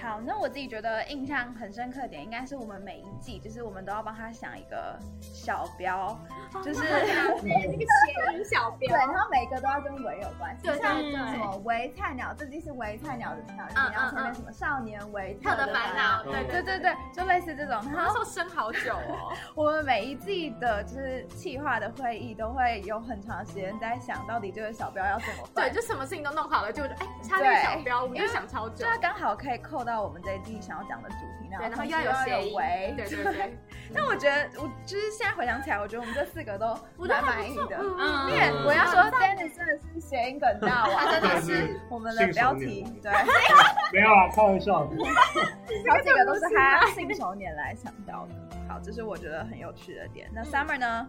[0.00, 6.18] 好，那我自己觉得印象很深刻的点，应该是我们每一季，就是我们都要帮他想一个小标，
[6.64, 6.80] 就是
[7.44, 10.96] 那个谐音小标，对，然后每个都要跟维有关系，对，像
[11.30, 17.78] 什么维菜鸟，这季是维菜鸟的鸟，然后前面什么少年维特的烦恼，对对对对，就类似这种。
[17.94, 30.02] 然后说生好久哦， 我们每一季的就是企划的会议都会有很长时间在想到底这个小标要怎么办，对，就什么事情都弄好了，就哎差这个小标，我们就想超久，就刚好可以扣到。
[30.02, 32.56] 我们这一季想要讲的主题，对，然后又要有谐音，
[32.96, 33.58] 对对对。
[33.94, 37.76] 但我觉得，我就是现在回想起来，我觉得我们这四个都蛮满意的。
[37.78, 42.84] 嗯，因为我要说，Dennis 真的是谐音梗大王，真的是我们的标题。
[43.02, 43.12] 对，
[43.92, 44.80] 没有啊，开玩笑。
[44.80, 48.34] 好几个都是他信手拈来想到的。
[48.68, 50.30] 好，这是我觉得很有趣的点。
[50.32, 51.08] 那 Summer 呢？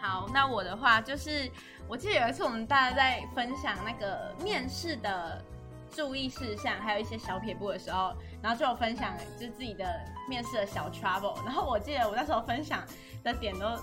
[0.00, 1.50] 好，那我的话就是，
[1.88, 5.42] 我记得有一次我们大家在分享那个面试的。
[5.94, 9.84] 注意事项，还有一些小撇步的时候，然后就有分享就是自己的
[10.28, 11.36] 面试的小 trouble。
[11.44, 12.82] 然后我记得我那时候分享
[13.22, 13.76] 的点都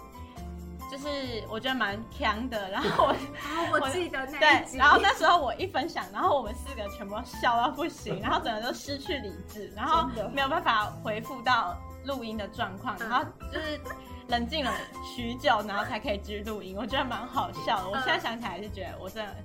[0.92, 2.70] 就是我觉得蛮强的。
[2.70, 13.82] 然后我，哦、我记得那对，然后那时候我一分享，然后我们四个全部笑到不行，然后整个都失去理智，然后没有办法回复到录音的状况，然后就是
[14.28, 14.72] 冷静了
[15.04, 16.76] 许久，然后才可以继续录音。
[16.78, 17.90] 我觉得蛮好笑的。
[17.90, 19.36] 我现在想起来是觉得我真的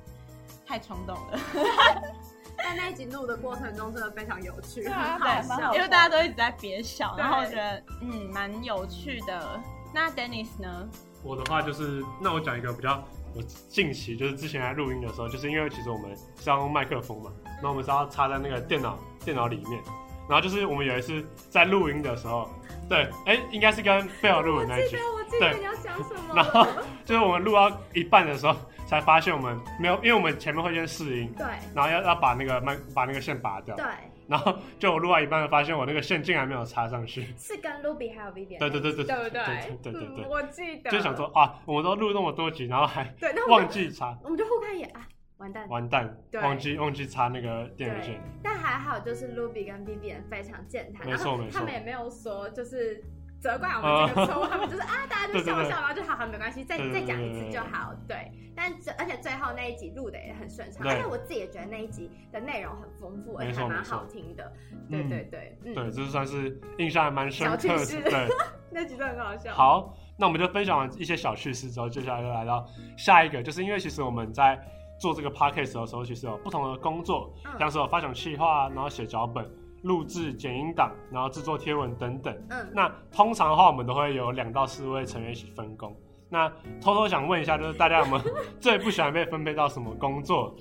[0.67, 1.39] 太冲动了。
[2.63, 9.61] 在那一集录的过程中，真的非常有趣，很好笑，因为大家都一直在憋笑，然后我觉得嗯蛮有趣的。
[9.93, 10.89] 那 Dennis 呢？
[11.23, 13.03] 我的话就是，那我讲一个比较
[13.35, 19.83] 我近期就是之前在录音的时候，就是因为其实我们是要用麦克风嘛，那我们是要插在那个电脑电脑里面，
[20.29, 22.49] 然后就是我们有一次在录音的时候，
[22.89, 26.67] 对，哎、欸，应该是跟贝尔录的那一集，我记得，我记得你要讲什么，然后
[27.05, 28.57] 就是我们录到一半的时候。
[28.91, 33.87] 才发现我们没有，因为我们前面会先试音，对，然后要要把那个麦把那个线拔掉，对，
[34.27, 39.31] 然后就我录到一半，发现我那个线竟然没有插上去，是跟 Ruby 还有 Vivian，对对对对，对对？
[39.31, 53.05] 对对对对，我记得，就想说啊，我们都录那么多集，然后还对忘记插，我们就互看一眼啊，完蛋，完蛋，忘记忘记插那个电源线，但还好，就是 Ruby 跟 Vivian 非常健谈，没错没错，他们也没有说就是。
[53.41, 57.95] 责怪我们这个错误，他们就是啊，大家就笑笑，然后就好好没关系，再再讲一次就好。
[58.07, 58.31] 对，
[58.63, 64.53] 但这而且最后那一集录的也很顺畅，而且我自己也觉得那一集的内容很丰富，而且还蛮好听的。
[64.91, 67.87] 对对对，嗯，对，这算是印象还蛮深刻的。
[68.03, 68.29] 对，
[68.71, 69.55] 那集真的很好笑。
[69.55, 72.67] 好，那我们就分享完一些小趣事之后，接下来就来到
[72.99, 74.61] 下一个，就是因为其实我们在
[75.01, 79.51] 做这个 podcast 的时候，其实有不同的工作，像是有发想企划，然后写脚本。
[79.85, 82.37] 录制、剪音档，然后制作贴文等等。
[82.51, 85.97] 嗯，那通常的话，我们都会有两到四位成员一起分工。
[86.31, 86.49] 那
[86.81, 88.25] 偷偷想问一下，就是大家有没有
[88.59, 90.55] 最不喜欢被分配到什么工作？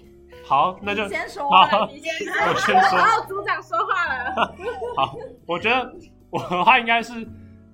[0.44, 1.50] 好，那就先说。
[1.50, 2.34] 好，你先说。
[2.48, 2.98] 我先说。
[2.98, 4.56] 然后组长说话了。
[4.98, 5.94] 好，我觉得
[6.30, 7.28] 我的话应该是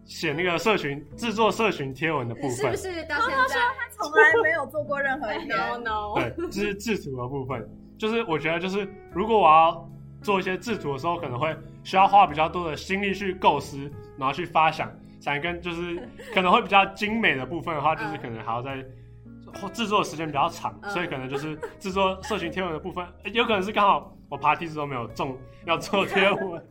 [0.04, 2.52] 写那个社群制作社群贴文的部分。
[2.52, 3.04] 是不是？
[3.06, 5.28] 偷偷说他从来没有做过任何。
[5.28, 6.16] No no。
[6.16, 9.90] 对，就是制图的部分，就是我觉得就是如果我要。
[10.22, 13.78] 做一些制图的时候，可能会需要花比较多的心力去构思，
[14.18, 14.92] 然后去发想，
[15.26, 18.78] 才跟就是可能会比较精美的部分的话，就是可能还要在
[19.74, 25.36] 制作的时间比较长，所以可能就是制作社群贴文的部分，有可能是刚好我爬梯子都没有中
[25.66, 26.64] 要做贴文。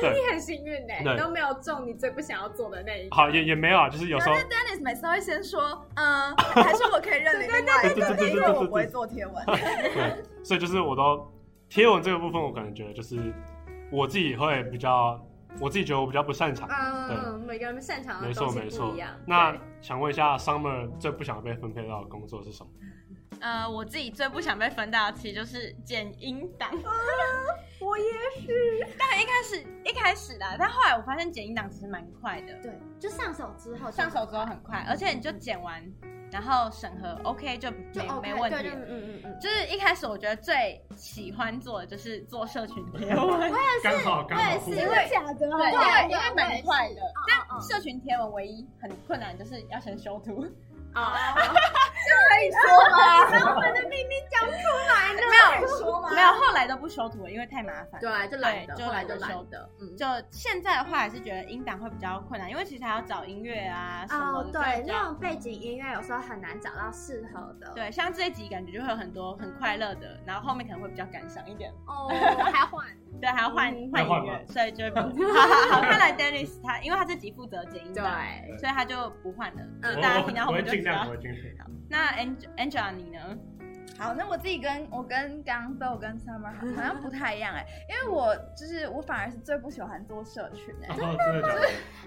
[0.00, 3.14] 对，你很幸运呢，你都没有中你最不想要做的那一个。
[3.14, 4.34] 好，也也没有啊，就是有时候。
[4.34, 9.34] 但是 Dennis 每次都会先说，嗯，还是我可以认领另外一个，因为我不会做贴文。
[9.46, 11.32] 对， 所以就是我都。
[11.72, 13.32] 贴文这个部分，我可能觉得就是
[13.92, 15.16] 我自己会比较，
[15.58, 16.68] 我自己觉得我比较不擅长。
[16.68, 18.22] 嗯，每个人擅长。
[18.22, 18.94] 没错没错。
[19.26, 22.70] 那想问一下，Summer 最不想被分配到的工作是什么？
[23.40, 26.68] 呃，我自己最不想被分到的其实就是剪音档。
[26.68, 26.90] 啊，
[27.80, 28.04] 我也
[28.40, 28.86] 是。
[28.98, 32.52] 但一开始一开始的，但后来我发现剪音档其实蛮快的。
[32.62, 35.82] 对，就上手之后，上手之后很快，而且你就剪完。
[36.30, 50.46] 然后审核 OK 就没就 OK, 没问题，嗯嗯嗯，就是一开始我觉得最喜欢做的就是做社群贴 文，我也是，刚好刚好，因为假的，对，因为因为蛮快的，但社群贴文唯一很困难就是要先修图，
[50.94, 53.30] 啊，就可以说吗？
[53.30, 54.52] 把我们的秘密讲出
[54.88, 56.08] 来了，没有说吗？
[56.10, 58.00] 没没有，后来都不修图了，因为太麻烦。
[58.00, 59.68] 对，就懒得，就后来就修的。
[59.80, 64.60] 嗯，就现在的话，还是觉得音档会比较困难，因为其实还要找音乐啊什么的。
[64.60, 67.72] 哦，对，那种背景音乐有时候很难找到适合的。
[67.74, 71.72] 对，像这一集感觉就会有很多很快乐的，然后后面可能会比较感伤一点。
[71.86, 72.08] 哦，
[72.52, 72.86] 还要换。
[73.20, 75.80] 对，还要换换音乐，所以就好好好。
[75.88, 79.62] 看来 Dennis 他，因为他自己负责剪音档，对，所以他就不换了。
[79.82, 81.06] 嗯，大家听到后面就知道。
[81.88, 82.12] 那
[82.56, 83.36] Angela 你呢？
[83.98, 91.58] 好，那我自己跟我跟刚刚 Belle 跟 Summer 好像不太一样哎，因为我就是我反而是最不喜欢做社群哎，真的 就是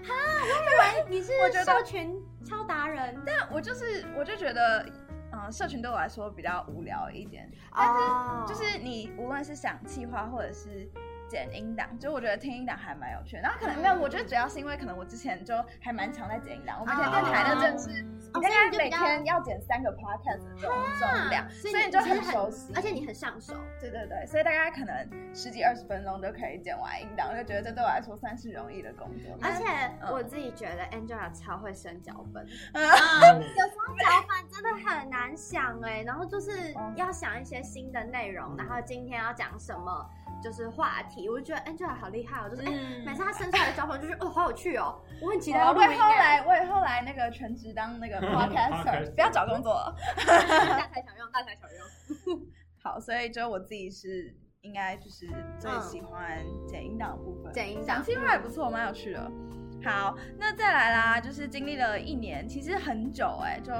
[0.02, 1.30] 哈，我以为你是
[1.64, 4.84] 社群超达人，但我就是我就觉得。
[5.34, 8.00] 嗯，社群对我来说比较无聊一点，但是
[8.46, 10.88] 就是你无论是想企划或者是。
[11.28, 13.42] 剪音档，就我觉得听音档还蛮有趣的。
[13.42, 16.78] 然后可能没有，我觉得主要是因为可能我之前就还蛮常在剪音档。
[16.80, 23.54] 我们以前电台的正是，你大概每天要剪三个 podcast 的这种重量，所以你就很熟悉，而且你很上手。
[23.80, 29.36] 对对对，所以大概可能十几二十分钟就可以剪完音档，我就觉得这对我来说算是容易的工作。
[29.42, 29.64] 而且
[30.12, 32.88] 我自己觉得 Angela 超会生脚本，有时
[33.86, 40.10] 候 脚本真的很难想哎，然后就是要想一些新的内容，然后今天要讲什么。
[40.44, 42.70] 就是话题，我就觉得 Angela 好厉害哦，就是哎，
[43.06, 45.64] 每次他生出来的照片就是哦，好有趣哦， 我很期待。
[45.64, 49.90] 我也后来，我也后来那个全职当那个 podcaster，不要找工作，
[50.26, 51.66] 大材小用，大材小
[52.28, 52.40] 用。
[52.84, 55.26] 好，所以就我自己是应该就是
[55.58, 59.32] 最喜欢剪音档的部分，剪音档，其实还不错，蛮有趣的。
[59.84, 63.72] 好，那再来啦，就是经历了一年，其实很久哎、欸，就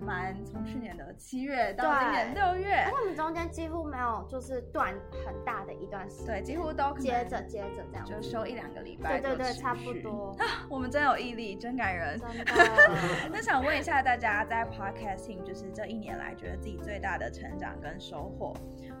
[0.00, 4.94] 蛮从去年的七月到今年六月，而且我们中间几乎没有就是断
[5.26, 10.36] 很大的一段时间，对，几乎都接着接着这样，就休一两个礼拜，对对对，差不多。
[10.38, 12.18] 啊， 我们真有毅力，真感人。
[12.18, 12.44] 真的。
[13.32, 18.54] 那想问一下大家，在 podcasting 就是这一年来，觉得自己最大的成长跟收获？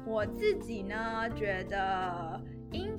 [0.04, 2.40] 我自己呢，觉得。
[2.70, 2.97] 应该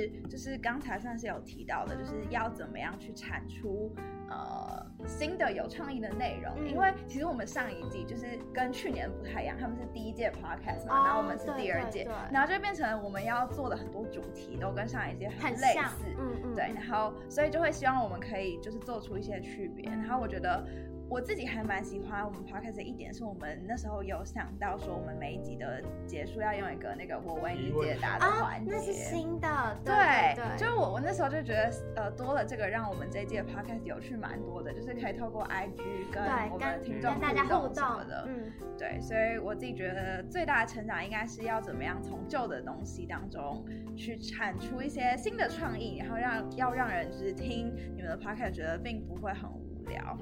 [0.00, 3.94] 是，就是刚才算是有提到的，就是要怎么样去产出
[4.28, 6.54] 呃新的有创意的内容。
[6.58, 19.84] 嗯、因为其实我们上一季就是跟去年不太一样，他们是第一届 podcast 嘛，哦、然后我们是第二届，然后就变成我们要做的很多主题都跟上一届很类似，嗯嗯，对，然后所以就会希望我们可以就是做出一些区别。
[19.90, 20.66] 然后我觉得。
[21.10, 29.92] 我自己还蛮喜欢我们 podcast 的一点，是我们那时候有想到说，我们每一集的结束要用一个那个我为你解答的环节，那是新的，对
[30.36, 43.64] 对，就是我我那时候就觉得，呃，多了这个让我们这一季的 podcast 有趣蛮多的，就是可以透过 IG 跟我们的听众互动什么的，嗯，对，所以我自己觉得最大的成长应该是要怎么样从旧的东西当中
[43.96, 50.16] 去产出一些新的创意，然后让要让人就是听你们的 podcast 觉得并不会很无聊。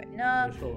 [0.00, 0.68] 对，那没错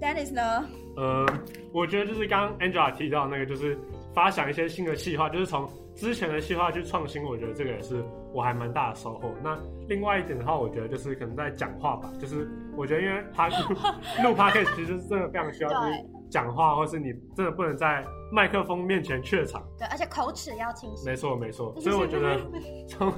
[0.00, 0.66] ，Dennis 呢？
[0.96, 1.26] 呃，
[1.72, 3.76] 我觉得就是刚刚 Angela 提到那个，就是
[4.14, 7.22] 发想一些新的计划，就是从之前的计划去创新。
[7.24, 9.32] 我觉得这个也是我还蛮大的收获。
[9.42, 9.58] 那
[9.88, 18.04] 另外一点的话，我觉得就是可能在讲话吧，就是我觉得因为他录 Podcast 其实是真的非常需要就是 讲话，或是你真的不能在
[18.34, 19.62] 麦克风面前怯场。
[19.78, 21.06] 对，而且口齿要清晰。
[21.08, 21.72] 没错，没错。
[21.80, 22.40] 所以我觉得
[22.88, 23.08] 从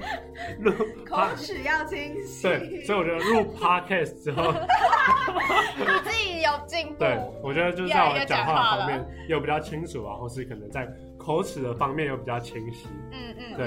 [0.61, 0.72] 录
[1.09, 2.42] 口齿要清晰。
[2.42, 4.52] 对，所以我觉得录 Podcast 之后，
[5.79, 6.98] 你自己有进步。
[6.98, 12.87] 对，我觉得就是在我讲话方面又比较清楚啊，或是可能在口齿的方面又比较清晰。
[13.11, 13.66] 嗯嗯，对。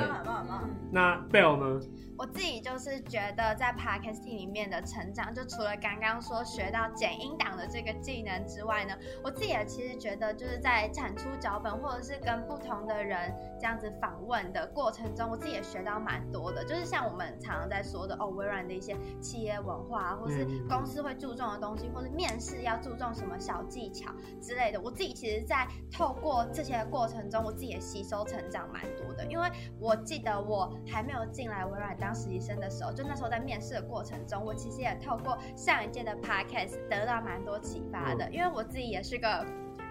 [0.92, 1.80] 那 Belle 呢？
[2.20, 16.62] 我自己就是觉得在 podcasting 里面的成长，就除了刚刚说学到剪音档的这个技能之外呢，我自己也其实觉得就是在产出脚本或者是跟不同的人这样子访问的过程中，我自己也学到蛮多的。
[16.66, 24.82] 就是像我们常常在说的哦，微软的一些企业文化，或是公司会注重的东西，或是面试要注重什么小技巧之类的。
[24.82, 29.26] 我自己其实，在透过这些过程中，我自己也吸收成长蛮多的。
[29.28, 38.30] 因为我记得我还没有进来微软当实习生的时候，就那时候在面试的过程中，我其实也透过上一届的 podcast 得到蛮多启发的。
[38.32, 39.46] 因为我自己也是个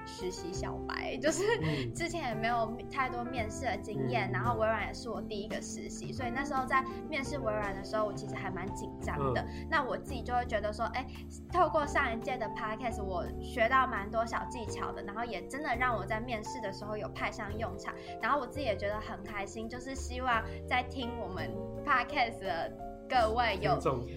[0.09, 1.43] 实习小白， 就是
[1.95, 9.47] 之前也没有太多面试的经验，然后微软也是我第一个实习，所以那时候在面试微软的时候，我其实还蛮紧张的。
[9.71, 11.07] 那我自己就会觉得说，哎，
[11.53, 21.51] 透过上一届的 podcast，我学到蛮多小技巧的，然后也真的让我在面试的时候有派上用场，然后我自己也觉得很开心，就是希望在听我们
[21.85, 22.73] podcast 的
[23.09, 23.73] 各位有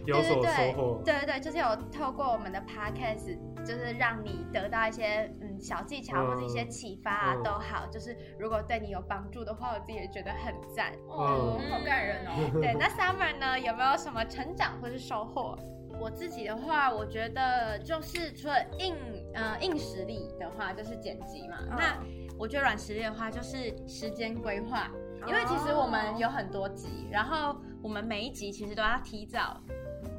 [0.05, 12.31] 有所收获，对对对，就是有透过我们的 podcast，就是让你得到一些嗯小技巧或者一些启发啊，都好，就是如果对你有帮助的话，我自己也觉得很赞，哦，好感人哦。
[12.61, 15.57] 对，那 Summer 呢，有没有什么成长或是收获？
[15.99, 18.95] 我自己的话，我觉得就是除了硬
[19.35, 21.57] 呃，硬实力的话就是剪辑嘛。
[21.69, 21.97] 哦、那
[22.39, 24.89] 我觉得软实力的话就是时间规划，
[25.27, 29.59] 因为其实我们有很多集，然后我们每一集其实都要提早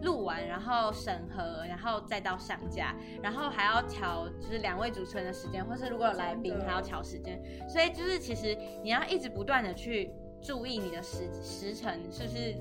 [0.02, 10.10] 录完，然后审核，然后再到上架，然后还要调，就是两位主持人的时间，或是如果有来宾还要调时间，所以就是其实你要一直不断的去
[10.42, 12.56] 注意你的时时程是不是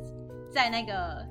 [0.51, 1.27] 在那个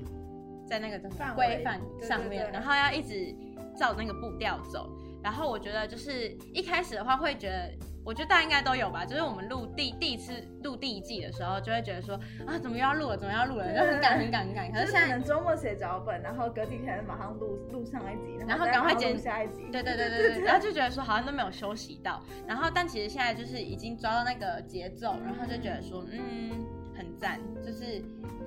[0.67, 0.99] 在那个
[1.35, 3.35] 规范上面，对对对，然后要一直
[3.77, 4.91] 照那个步调走。
[5.23, 7.71] 然后我觉得就是一开始的话会觉得，
[8.05, 10.33] 我觉得大家应该都有吧，就是我们录第第一次
[10.65, 12.15] 录第一季的时候，就会觉得说
[12.47, 14.73] 啊，怎么又要录了，怎么又要录了，就很赶很赶很赶。
[14.73, 19.69] 可是现在能周末写脚本，然后隔几天马上录录上一集，然后赶快剪下一集。
[19.71, 26.51] 对对对对对，然后就觉得说好像都没有休息到，然后但其实现在就是已经抓到那个节奏，然后就觉得说嗯
[26.97, 28.01] 很赞，就是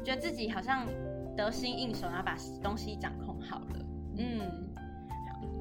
[0.04, 0.88] 觉得自己好像
[1.38, 3.86] 得心应手，然后把东西掌控好了，
[4.18, 4.73] 嗯。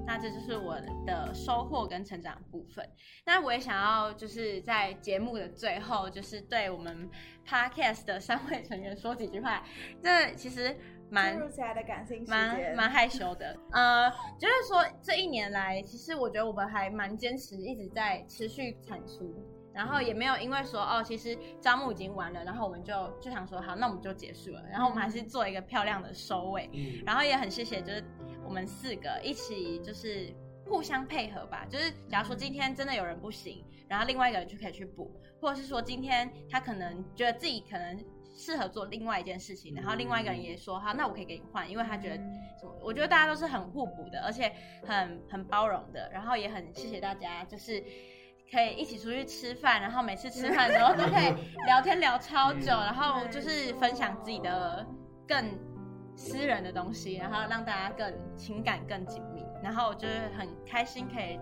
[0.04, 0.76] 那这就是我
[1.06, 2.86] 的收获跟成长部分。
[3.24, 7.08] 那我也想要就是在节目的最后，就是对我们
[7.46, 9.62] Podcast 的三位成员说几句话。
[10.02, 10.76] 这其实
[11.08, 11.38] 蛮
[12.26, 13.56] 蛮蛮害羞的。
[13.70, 19.32] 呃，就是说这一年来，其实我觉得我们还蛮坚持，一直在持续产出，
[19.72, 24.64] 然后也没有因为说哦，其实招募已经完了，然后我们就就想说好，那我们就结束了。
[24.70, 26.68] 然后我们还是做一个漂亮的收尾。
[26.72, 28.04] 嗯然后也很谢谢，就是。
[28.44, 30.34] 我们四个一起就是
[30.66, 42.74] 互相配合吧，就是假如说今天真的有人不行，然后另外一个人就可以去补，或者是说今天他可能觉得自己可能适合做另外一件事情，然后另外一个人也说好，那我可以给你换，因为他觉得什么？
[42.80, 44.52] 我觉得大家都是很互补的，而且
[44.86, 47.82] 很很包容的，然后也很谢谢大家，就是
[48.50, 51.34] 可以一起出去吃饭，然后每次吃饭的时候都可以
[51.66, 54.86] 聊天聊超久，然后就是分享自己的
[55.26, 55.71] 更。
[56.22, 61.36] 私人的东西，然后让大家更情感更紧密，然后我就是很开心可以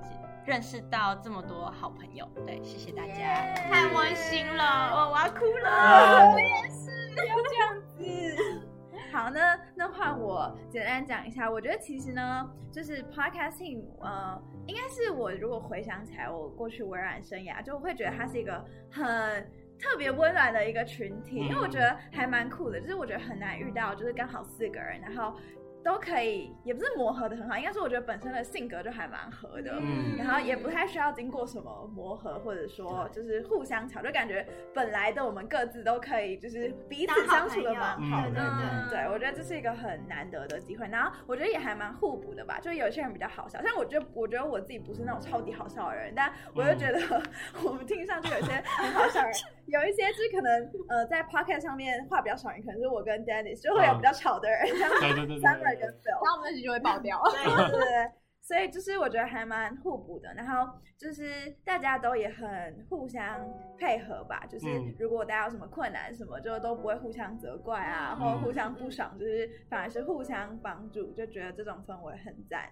[0.46, 6.34] 认识到这么多好朋友，对，谢谢大家，yeah, 太温馨了，我我要哭了，oh.
[6.34, 8.66] 我也是要这样子。
[9.12, 19.46] 好，那那换我简单讲一下，我觉得其实呢，就是 podcasting，呃，应该是我如果回想起来，我过去微软生涯，就会觉得它是一个很。
[19.80, 25.34] 特别温暖的一个群体，因为我觉得还蛮酷的，就是我觉得很难遇到，就是刚好四个人，然后。
[25.82, 47.22] 都可以，也不是磨合的很好，应该是我觉得本身的性格就还蛮合的，嗯，然后也不太需要经过什么磨合，或者说就是互相吵，就感觉本来的我们各自都可以，就是彼此相处的蛮好的，嗯，对，我觉得这是一个很难得的机会，然后我觉得也还蛮互补的吧，就有些人比较好笑，像我觉得我觉得我自己不是那种超级好笑的人，但我就觉得
[47.64, 49.34] 我们听上去有些很好笑的人。
[49.70, 57.20] 有一些就是可能呃在 podcast 上面话比较少人，可能是我跟 Dennis 就会有比较吵的人，这样对对对，三个人跟 Phil，然后我们那集就会爆掉。
[57.30, 58.12] 对对对，
[58.42, 63.46] 所以就是我觉得还蛮互补的，然后就是大家都也很互相
[63.78, 64.66] 配合吧，就是
[64.98, 72.68] 如果大家有什么困难什么，就都不会互相责怪啊，或互相不爽，就是反而是互相帮助，就觉得这种氛围很赞。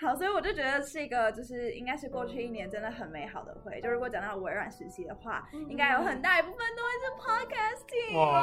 [0.00, 3.82] 好，所以我就觉得是一个，就是应该是过去一年真的很美好的回忆。
[3.82, 8.16] 就如果讲到微软时期的话，嗯、应该有很大一部分都会是 podcasting。
[8.16, 8.38] 哇！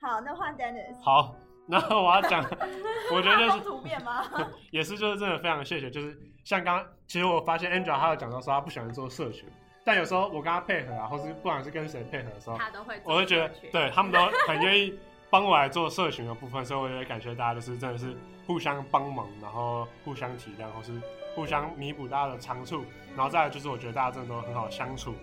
[0.00, 1.00] 好，那换 Dennis。
[1.04, 1.36] 好，
[1.68, 2.42] 那我要讲，
[3.14, 4.24] 我觉得就是图片吗？
[4.72, 5.88] 也是，就是真的非常谢谢。
[5.88, 9.48] 就是像刚刚，其实我发现 Angela 她有讲到说她不喜欢做社群，
[9.84, 14.98] 但有时候我跟她配合啊，或是不管是跟谁配合的时候，她都会，我会觉得对他们都很愿意
[15.30, 18.16] 帮我来做社群的部分，所以我也感谢大家，就是真的是。
[18.48, 21.00] 互相帮忙，然后互相体谅，或是
[21.34, 22.82] 互相弥补大家的长处，
[23.14, 25.14] 然后再来就是我觉得大家真的都很好相处，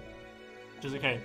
[0.80, 1.20] 就是可以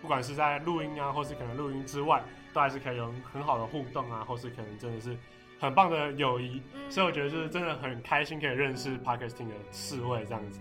[0.00, 2.22] 不管是在录音啊，或是可能录音之外，
[2.54, 5.14] 都还是可以有很好的互动啊，或是可能真的是
[5.60, 10.60] 很棒的友谊，所以我觉得就是真的很开心可以认识 Parkesting 的四位这样子。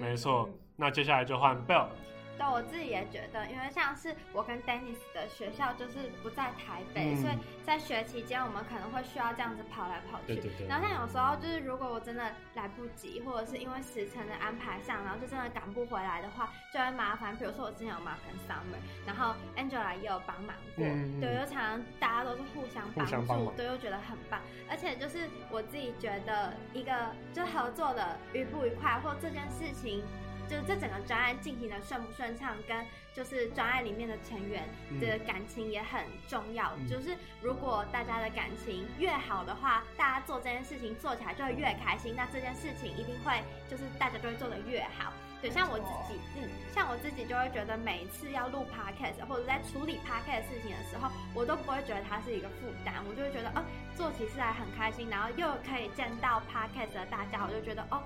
[0.00, 1.88] 没错，那接下来就换 Bell。
[2.36, 7.34] 对，我自己也觉得，因为像是我跟 Dennis 的学校就是不在台北，嗯、所以
[7.64, 10.34] 在学期间我们可能会需要这样子跑来跑去。
[10.34, 10.66] 对对对。
[10.66, 17.34] 然后像有时候就是如果我真的来不及，或者是因为时程的安排上，然后就真的赶不回来的话，就会麻烦。
[17.36, 24.40] 比如说我之前有麻烦 Summer，然后 Angela 也有帮忙过，嗯、对，就常常大家都是互相帮助，对，又觉得很棒。
[24.68, 26.92] 而且就是我自己觉得一个
[27.32, 30.04] 就合作的愉不愉快，或这件事情。
[30.48, 34.62] 就是这整个专案进行的顺不顺畅，跟就是专案里面的成员
[35.00, 36.72] 的感情也很重要。
[36.78, 45.12] 嗯、就是如果大家的感情越好的话，大家做这件事情做起来就会越开心，那这件事情一定会就是大家都会做得越好。
[45.42, 53.62] 对，像我自己，嗯，像我自己就会觉得每一次要录 podcast 或者在处理 podcast 事情的时候，我都不会觉得它是一个负担，我就会觉得哦，
[53.94, 58.02] 做起事来很开心，然后又可以见到 podcast 的大家，我就觉得哦。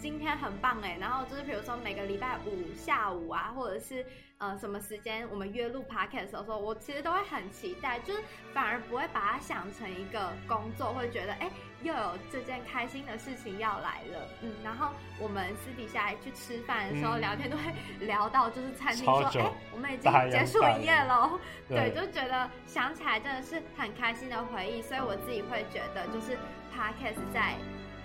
[0.00, 4.04] 今天很棒哎，然后就是比如说每个礼拜五下午啊，或者是
[4.38, 8.20] 呃什么时间我们约录 podcast 的时候，我其实都会很期待，就是
[8.54, 11.50] 反而不会把它想成一个工作，会觉得哎
[11.82, 14.88] 又有这件开心的事情要来了，嗯，然后
[15.18, 17.62] 我们私底下去吃饭的时候聊天都会
[18.00, 21.38] 聊到就是餐厅说哎我们已经结束营业喽，
[21.68, 26.38] 对，就觉得想起来真的是很开心的回忆，所以我自己会觉得就是
[26.74, 27.56] podcast 在。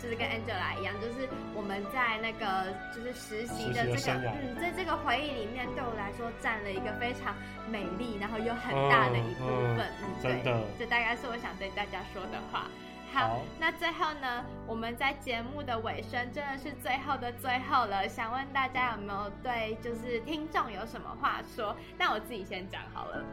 [0.02, 7.34] 就是跟 Angela 一样，就是我们在那个就是实习的这个，嗯，在这个回忆里面，对我来说占了一个非常
[7.70, 9.88] 美丽，然后又很大的一部分。
[10.02, 12.68] 嗯，嗯对，这大概是我想对大家说的话。
[13.12, 18.08] 好，好，那最后呢，我们在节目的尾声，真的是最后的最后了。
[18.08, 21.76] 想问大家有没有对就是听众有什么话说？
[21.98, 23.24] 那我自己先讲好了。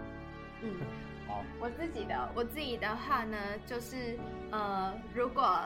[0.63, 0.71] 嗯，
[1.27, 3.37] 好，我自己的我自己的话呢，
[3.67, 4.17] 就是
[4.51, 5.61] 呃，如果。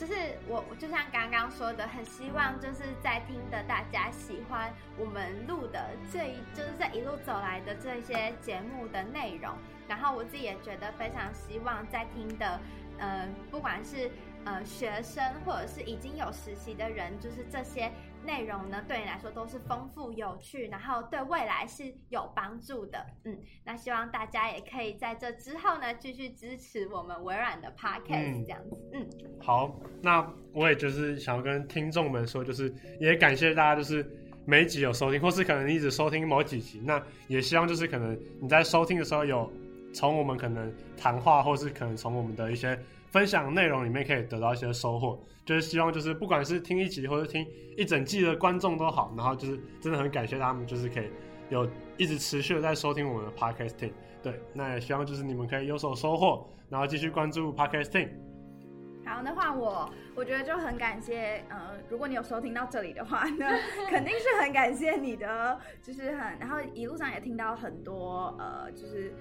[0.00, 0.14] 就是
[0.48, 9.52] 我，就像刚刚说的，很希望就是在听的大家喜欢我们录的这一，就是这一路走来的这些节目的内容。
[9.86, 12.58] 然后我自己也觉得非常希望在听的，
[12.98, 14.10] 呃，不管是
[14.46, 17.92] 呃学生或者是已经有实习的人，就是这些。
[18.24, 23.04] 内容呢，对你来说都是丰富有趣，然后对未来是有帮助的。
[23.24, 28.76] 嗯，那希望大家也可以在这之后呢，继续支持我们微软的 Podcast 这样子。
[28.92, 29.06] 嗯，
[29.40, 34.04] 好，那我也就是想要跟听众们说，就是也感谢大家，就是
[34.44, 39.50] 每一集有收听，或是可能你一直收听某几集，那也希望就是可能你在收听的时候有
[39.92, 42.78] 从我们可能谈话，或是可能从我们的一些。
[43.10, 47.44] 分享内容里面可以得到一些收获，就是希望就是不管是听一集或者听
[47.76, 51.10] 一整季的观众都好，然后就是真的很感谢他们，就是可以
[51.48, 53.92] 有一直持续的在收听我们的 Podcasting。
[54.22, 58.10] 对，那也希望就是你们可以有所收获，然后继续关注 Podcasting。
[59.04, 63.58] 好，那换我，我觉得就很感谢，呃，如果你有收听到这里的话，那
[63.88, 69.12] 肯定是很感谢你的，就是很，然后一路上也听到很多，呃，就是。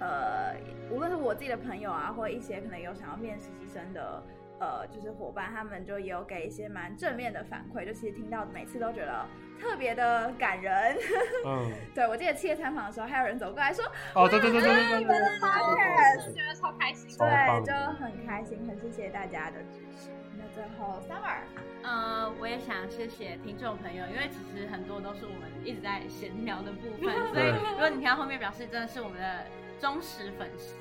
[0.00, 0.56] 呃，
[0.90, 4.22] 无论是我自己的朋友啊，或一些可能有想要面实习生的，
[4.58, 9.26] 呃，就是伙伴，他们就也有给一些蛮正面的反馈，就其实听到每次都觉得
[9.60, 10.96] 特别的感人。
[11.46, 13.84] 嗯， 对，我记得企业参访的时候，还有人走过来说
[14.16, 20.08] ：“哦，对对对对对对，你们的 podcast 觉得超开心。”对，就很开心，很谢谢大家的支持。
[20.38, 21.40] 那最后，Summer，
[21.82, 29.44] 呃，我也想谢谢听众朋友，因为其实很多都是我们一直在闲聊的部分， 所以如果你听到后面，表示真的是我们的。
[29.80, 30.74] 忠实粉丝，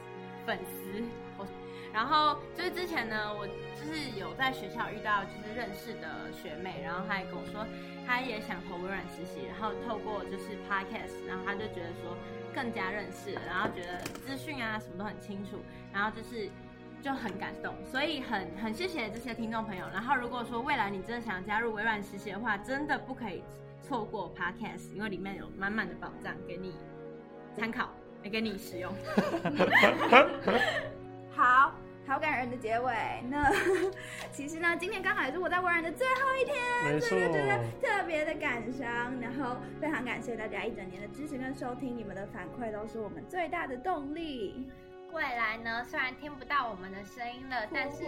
[0.46, 1.02] 粉丝，
[1.38, 1.48] 我，
[1.94, 7.66] 然后就是之前呢，我就是有在学校遇到就是认识的学妹，然后她也跟我说，
[8.06, 12.16] 她也想投微软实习，然后透过就是 podcast，然后她就觉得说
[12.54, 15.58] 更加认识，然后觉得资讯啊什么都很清楚，
[15.94, 16.50] 然后就是
[17.02, 19.86] 就很感动，所以很很谢谢这些听众朋友。
[19.94, 23.44] 然后如果说未来你真的想加入微软实习的话，真的不可以
[23.82, 26.76] 错过 podcast，因为里面有满满的宝藏给你
[27.58, 27.90] 参考。
[28.24, 28.94] 来给你使用，
[31.32, 31.74] 好
[32.06, 32.94] 好感人的结尾。
[33.30, 33.50] 那
[34.32, 39.20] 其实呢，今天刚好也是我在微软的最后一天，所以觉得特别的感伤。
[39.22, 44.68] 然后非常感谢大家一整年的支持跟收听，你们的反馈都是我们最大的动力。
[45.12, 48.04] 未来呢，虽然听不到我们的声音了，但是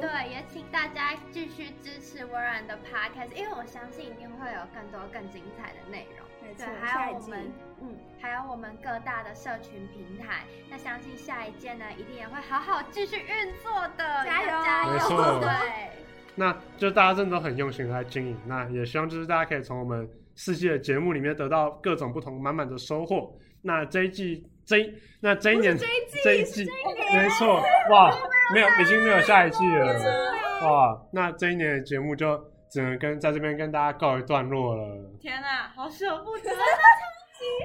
[0.00, 6.24] 对，也请大家继续支持微软的 Podcast，因为我相信一定会有更多更精彩的内容。
[6.56, 7.52] 对，还有我们，
[7.84, 10.44] 嗯，还有我们各大的社群平台。
[10.70, 15.40] 那相信下一届呢，一定也会好好继续运作的，加油加油！
[15.40, 15.50] 对。
[16.34, 23.30] 那就大家真的都很用心来经营，那也希望就是大家可以从我们四季的节目里面得到各种不同满满的收获。
[23.60, 26.66] 那这一季，这一那这一年，这一季，这一季，
[27.14, 28.16] 没错，哇，
[28.54, 29.94] 没有，已经没有下一季了，
[30.62, 32.42] 哇，那这一年的节目就。
[32.70, 34.84] 只能跟在这边跟大家告一段落了。
[35.20, 36.50] 天哪，好舍不得，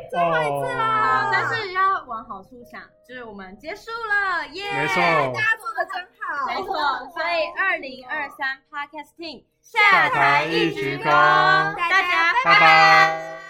[0.10, 1.30] 最后一次啦！
[1.32, 4.72] 但是要往好处想，就是我们结束了，耶！
[4.74, 4.96] 没错，
[5.34, 6.76] 大家做的真好，没错。
[7.14, 13.49] 所以二零二三 Podcasting 下台一鞠躬，大家拜拜。